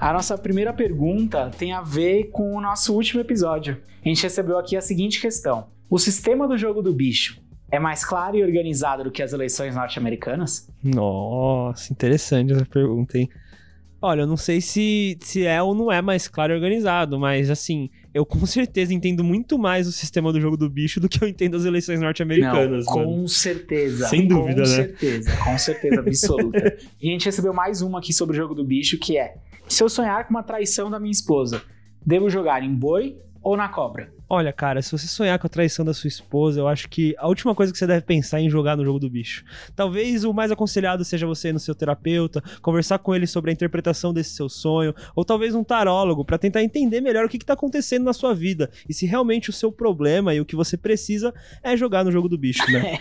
[0.00, 3.80] a nossa primeira pergunta tem a ver com o nosso último episódio.
[4.04, 7.40] A gente recebeu aqui a seguinte questão: O sistema do jogo do bicho
[7.70, 10.70] é mais claro e organizado do que as eleições norte-americanas?
[10.82, 13.28] Nossa, interessante essa pergunta, hein?
[14.00, 17.50] Olha, eu não sei se, se é ou não é mais claro e organizado, mas
[17.50, 21.22] assim, eu com certeza entendo muito mais o sistema do jogo do bicho do que
[21.22, 22.84] eu entendo as eleições norte-americanas.
[22.84, 23.28] Com mano.
[23.28, 24.08] certeza.
[24.08, 24.74] Sem dúvida, com né?
[24.74, 26.76] certeza, com certeza absoluta.
[27.00, 29.36] e a gente recebeu mais uma aqui sobre o jogo do bicho, que é:
[29.68, 31.62] Se eu sonhar com uma traição da minha esposa,
[32.04, 34.12] devo jogar em boi ou na cobra?
[34.30, 37.26] Olha, cara, se você sonhar com a traição da sua esposa, eu acho que a
[37.26, 39.42] última coisa que você deve pensar é em jogar no jogo do bicho.
[39.74, 43.54] Talvez o mais aconselhado seja você ir no seu terapeuta, conversar com ele sobre a
[43.54, 47.46] interpretação desse seu sonho, ou talvez um tarólogo para tentar entender melhor o que, que
[47.46, 50.76] tá acontecendo na sua vida e se realmente o seu problema e o que você
[50.76, 52.98] precisa é jogar no jogo do bicho, né?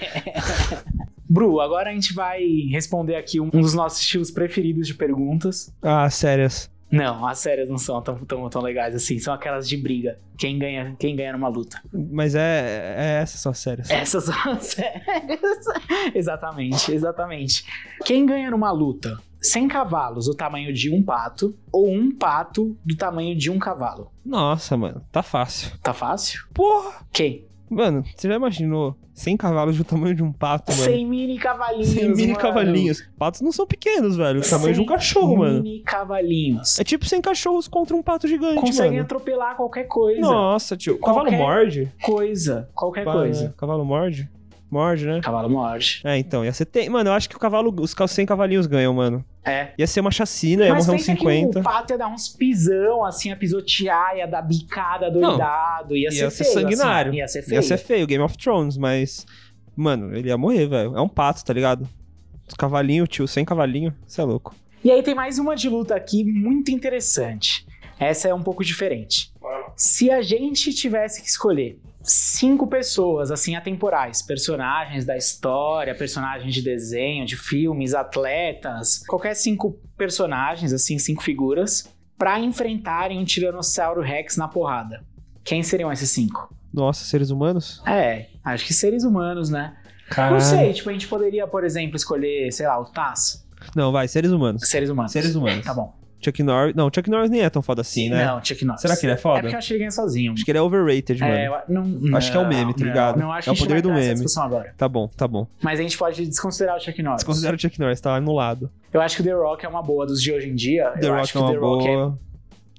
[1.30, 5.74] Bru, agora a gente vai responder aqui um dos nossos estilos preferidos de perguntas.
[5.82, 6.70] ah, sérias.
[6.90, 9.20] Não, as sérias não são tão, tão, tão legais assim.
[9.20, 10.20] São aquelas de briga.
[10.38, 11.82] Quem ganha, quem ganha numa luta.
[11.92, 13.90] Mas é, é essas são as sérias.
[13.90, 15.66] Essas são as sérias.
[16.16, 17.66] exatamente, exatamente.
[18.06, 19.18] Quem ganha numa luta?
[19.42, 24.12] 100 cavalos, o tamanho de um pato, ou um pato do tamanho de um cavalo?
[24.26, 25.78] Nossa, mano, tá fácil.
[25.80, 26.48] Tá fácil?
[26.54, 27.06] Porra!
[27.12, 27.47] Quem?
[27.70, 30.84] Mano, você já imaginou 100 cavalos do tamanho de um pato, mano?
[30.84, 31.88] 100 mini cavalinhos.
[31.90, 32.40] 100 mini mano.
[32.40, 33.04] cavalinhos.
[33.18, 34.40] Patos não são pequenos, velho.
[34.40, 35.62] O tamanho de um 100 cachorro, mano.
[35.64, 36.80] Mini cavalinhos.
[36.80, 39.04] É tipo 100 cachorros contra um pato gigante, Conseguem mano.
[39.04, 40.22] atropelar qualquer coisa.
[40.22, 40.96] Nossa, tio.
[40.96, 41.92] O cavalo Qualquer morde?
[42.02, 42.70] Coisa.
[42.74, 43.54] Qualquer Pá, coisa.
[43.58, 44.30] Cavalo morde?
[44.70, 45.22] Morde, né?
[45.22, 46.02] Cavalo morde.
[46.04, 46.66] É, então, ia ser.
[46.66, 46.90] Tem...
[46.90, 47.74] Mano, eu acho que o cavalo.
[47.80, 49.24] Os ca- 100 cavalinhos ganham, mano.
[49.46, 49.72] É.
[49.78, 51.52] Ia ser uma chacina, ia Mas morrer uns pensa 50.
[51.54, 56.10] que o pato ia dar uns pisão, assim, a pisotear, ia dar bicada doidado, ia,
[56.10, 57.12] Ia ser, ser feio, sanguinário.
[57.12, 57.56] assim, ia ser feio.
[57.58, 59.26] Ia ser feio, Game of Thrones, mas.
[59.76, 60.98] Mano, ele ia morrer, velho.
[60.98, 61.88] É um pato, tá ligado?
[62.48, 63.94] Os cavalinhos, tio, 100 cavalinhos.
[64.06, 64.54] Você é louco.
[64.84, 67.66] E aí tem mais uma de luta aqui muito interessante.
[68.00, 69.32] Essa é um pouco diferente.
[69.76, 76.62] Se a gente tivesse que escolher cinco pessoas, assim, atemporais, personagens da história, personagens de
[76.62, 84.38] desenho, de filmes, atletas, qualquer cinco personagens, assim, cinco figuras, pra enfrentarem um Tiranossauro Rex
[84.38, 85.06] na porrada.
[85.44, 86.54] Quem seriam esses cinco?
[86.74, 87.82] Nossa, seres humanos?
[87.86, 89.76] É, acho que seres humanos, né?
[90.10, 90.34] Caralho.
[90.36, 93.46] Não sei, tipo, a gente poderia, por exemplo, escolher, sei lá, o Taz.
[93.76, 94.68] Não, vai, seres humanos.
[94.68, 95.12] Seres humanos.
[95.12, 95.66] Seres humanos.
[95.66, 95.94] Tá bom.
[96.28, 96.76] Chuck Norris.
[96.76, 98.26] Não, Chuck Norris nem é tão foda assim, né?
[98.26, 98.82] Não, Chuck Norris.
[98.82, 99.40] Será que ele é foda?
[99.40, 100.34] É porque eu acho que ele ganha sozinho.
[100.34, 101.34] Acho que ele é overrated, mano.
[101.34, 103.20] É, eu- não, acho que é o meme, tá não, ligado?
[103.20, 104.26] Não, acho é o poder do meme.
[104.78, 105.48] Tá bom, tá bom.
[105.62, 107.18] Mas a gente pode desconsiderar o Chuck Norris.
[107.20, 108.70] Desconsidera o Chuck Norris, tá anulado.
[108.94, 110.92] Eu acho que o The Rock é uma boa dos de hoje em dia.
[111.00, 112.20] The eu Rock acho que é o uma The Rock boa.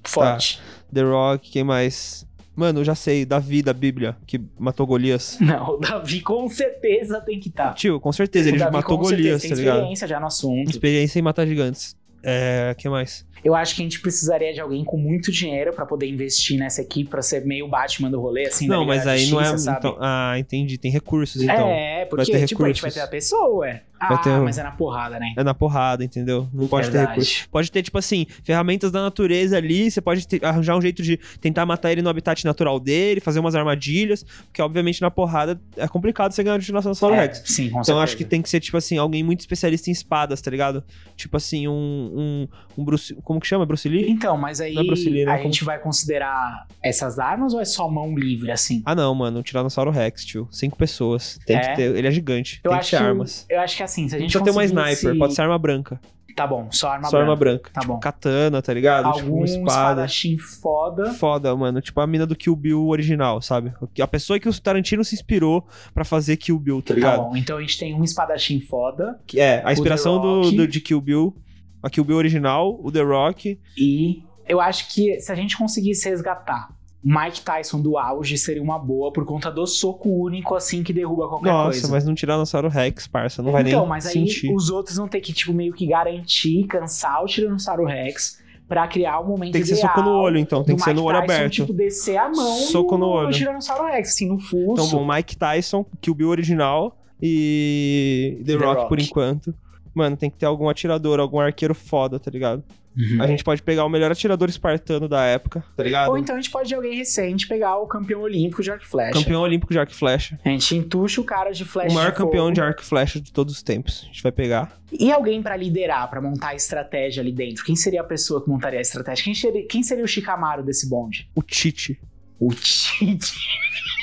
[0.05, 0.59] é forte.
[0.59, 0.65] Tá.
[0.95, 2.27] The Rock, quem mais?
[2.57, 5.39] Mano, eu já sei, Davi da Bíblia, que matou Golias.
[5.41, 7.73] Não, o Davi com certeza tem que estar.
[7.75, 9.75] Tio, com certeza, ele Davi matou certeza Golias, tem tá ligado?
[9.77, 10.69] experiência já no assunto.
[10.71, 11.97] Experiência em matar gigantes.
[12.31, 13.27] É, que mais?
[13.45, 16.83] Eu acho que a gente precisaria de alguém com muito dinheiro pra poder investir nessa
[16.83, 19.49] equipe, pra ser meio Batman do rolê, assim, não, da mas da aí não é.
[19.53, 20.77] Então- ah, entendi.
[20.77, 21.69] Tem recursos, então.
[21.71, 22.95] É, Vai porque, ter tipo, a gente vai recursos.
[22.95, 23.83] ter a pessoa, ué.
[24.01, 25.35] Vai Ah, ter mas é na porrada, né?
[25.37, 26.49] É na porrada, entendeu?
[26.55, 27.19] Não pode ter Verdade.
[27.19, 27.49] recurso.
[27.51, 29.91] Pode ter, tipo assim, ferramentas da natureza ali.
[29.91, 33.41] Você pode ter- arranjar um jeito de tentar matar ele no habitat natural dele, fazer
[33.41, 34.23] umas armadilhas.
[34.45, 37.43] Porque, obviamente, na porrada é complicado você ganhar a continuação do Saulo É, Rex.
[37.47, 38.05] sim, com Então, certeza.
[38.05, 40.85] acho que tem que ser, tipo assim, alguém muito especialista em espadas, tá ligado?
[41.17, 42.13] Tipo assim, um.
[42.19, 43.15] Um, um Bruce.
[43.25, 43.65] Como que chama?
[43.65, 44.11] Bruce Lee?
[44.11, 45.33] Então, mas aí Não é Bruce Lee, né?
[45.33, 48.83] a Como- gente vai considerar essas armas ou é só mão livre, assim?
[48.85, 49.41] Ah, não, mano.
[49.41, 50.49] O Tiranossauro Rex, tio.
[50.51, 51.39] Cinco pessoas.
[51.47, 51.61] Tem É?
[51.61, 51.97] que ter.
[51.97, 52.61] Ele é gigante.
[52.65, 53.47] Eu tem acho que ter armas.
[53.49, 55.59] Eu acho que assim, se a Não gente precisa ter uma sniper, pode ser arma
[55.59, 56.01] branca.
[56.37, 57.23] Tá bom, só arma Só branca.
[57.25, 57.71] arma branca.
[57.73, 57.99] Tá tipo, bom.
[57.99, 59.13] katana, tá ligado?
[59.15, 59.69] tipo, Algum uma espada.
[59.73, 61.13] espadachim foda.
[61.15, 61.81] Foda, mano.
[61.81, 63.73] Tipo a mina do Kill Bill original, sabe?
[64.01, 67.23] A pessoa que o Tarantino se inspirou pra fazer Kill Bill, tá Tá ligado?
[67.25, 69.19] bom, então a gente tem um espadachim foda.
[69.27, 71.35] Que é, a inspiração do, do- de Kill Bill,
[71.83, 73.59] a Kill Bill original, o The Rock.
[73.77, 76.71] E eu acho que se a gente conseguisse resgatar
[77.03, 81.29] Mike Tyson do auge, seria uma boa por conta do soco único, assim, que derruba
[81.29, 81.89] qualquer Nossa, coisa.
[81.89, 83.43] mas não Tiranossauro Rex, parça.
[83.43, 84.53] Não vai então, nem mas aí sentir.
[84.53, 89.21] os outros vão ter que, tipo, meio que garantir, cansar o Tiranossauro Rex pra criar
[89.21, 90.63] o momento Tem que ser soco no olho, então.
[90.65, 91.53] Tem que ser no Mike olho Tyson, aberto.
[91.53, 93.31] tipo, descer a mão Soco no olho.
[93.33, 94.73] Tiranossauro Rex, assim, no fuso.
[94.73, 98.89] Então, bom, Mike Tyson, Kill Bill original e The, The Rock, Rock.
[98.89, 99.55] por enquanto.
[99.99, 102.63] Mano, tem que ter algum atirador, algum arqueiro foda, tá ligado?
[102.97, 103.21] Uhum.
[103.21, 106.11] A gente pode pegar o melhor atirador espartano da época, tá ligado?
[106.11, 108.87] Ou então a gente pode de alguém recente pegar o campeão olímpico de arco e
[108.87, 109.13] flecha.
[109.13, 110.39] Campeão olímpico de arco e flecha.
[110.45, 112.55] A gente entuxa o cara de flecha o maior de campeão fogo.
[112.55, 114.03] de arco e flecha de todos os tempos.
[114.05, 114.81] A gente vai pegar.
[114.93, 117.65] E alguém pra liderar, pra montar a estratégia ali dentro?
[117.65, 119.25] Quem seria a pessoa que montaria a estratégia?
[119.25, 121.29] Quem seria, quem seria o Shikamaru desse bonde?
[121.35, 122.01] O Tite.
[122.39, 123.35] O Tite.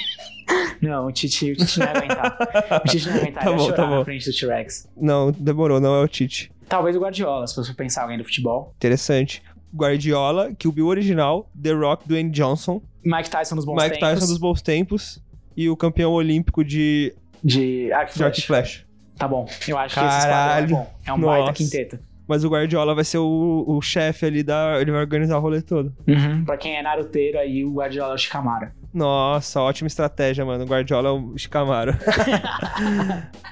[0.81, 2.37] Não, o Tite, o Tite não ia aguentar.
[2.85, 3.95] O Tite não ia aguentar, Tá bom, tá bom.
[3.99, 4.89] na frente do T-Rex.
[4.95, 6.51] Não, demorou, não é o Tite.
[6.67, 8.73] Talvez o Guardiola, se você pensar alguém do futebol.
[8.77, 9.41] Interessante.
[9.75, 14.09] Guardiola, Kill Bill original, The Rock, Dwayne Johnson, Mike Tyson nos bons Mike tempos.
[14.09, 15.21] Tyson dos bons tempos
[15.55, 18.41] e o campeão olímpico de, De e flecha.
[18.47, 18.85] flecha.
[19.17, 20.67] Tá bom, eu acho que esse é Caralho.
[20.75, 20.93] bom.
[21.05, 21.53] É um baita Nossa.
[21.53, 21.99] quinteto.
[22.27, 24.81] Mas o Guardiola vai ser o, o chefe ali da.
[24.81, 25.93] Ele vai organizar o rolê todo.
[26.07, 26.43] Uhum.
[26.43, 28.69] Pra quem é naruteiro aí, o Guardiola é o Shikamaru.
[28.95, 30.63] Nossa, ótima estratégia, mano.
[30.63, 31.93] O Guardiola é o Shikamaru.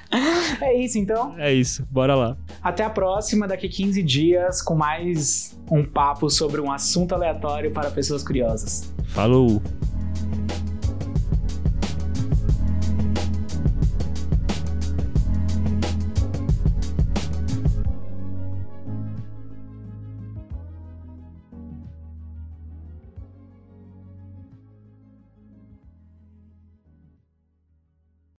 [0.60, 1.34] É isso, então.
[1.36, 2.36] é isso, bora lá.
[2.62, 7.90] Até a próxima, daqui 15 dias, com mais um papo sobre um assunto aleatório para
[7.90, 8.94] pessoas curiosas.
[9.06, 9.60] Falou!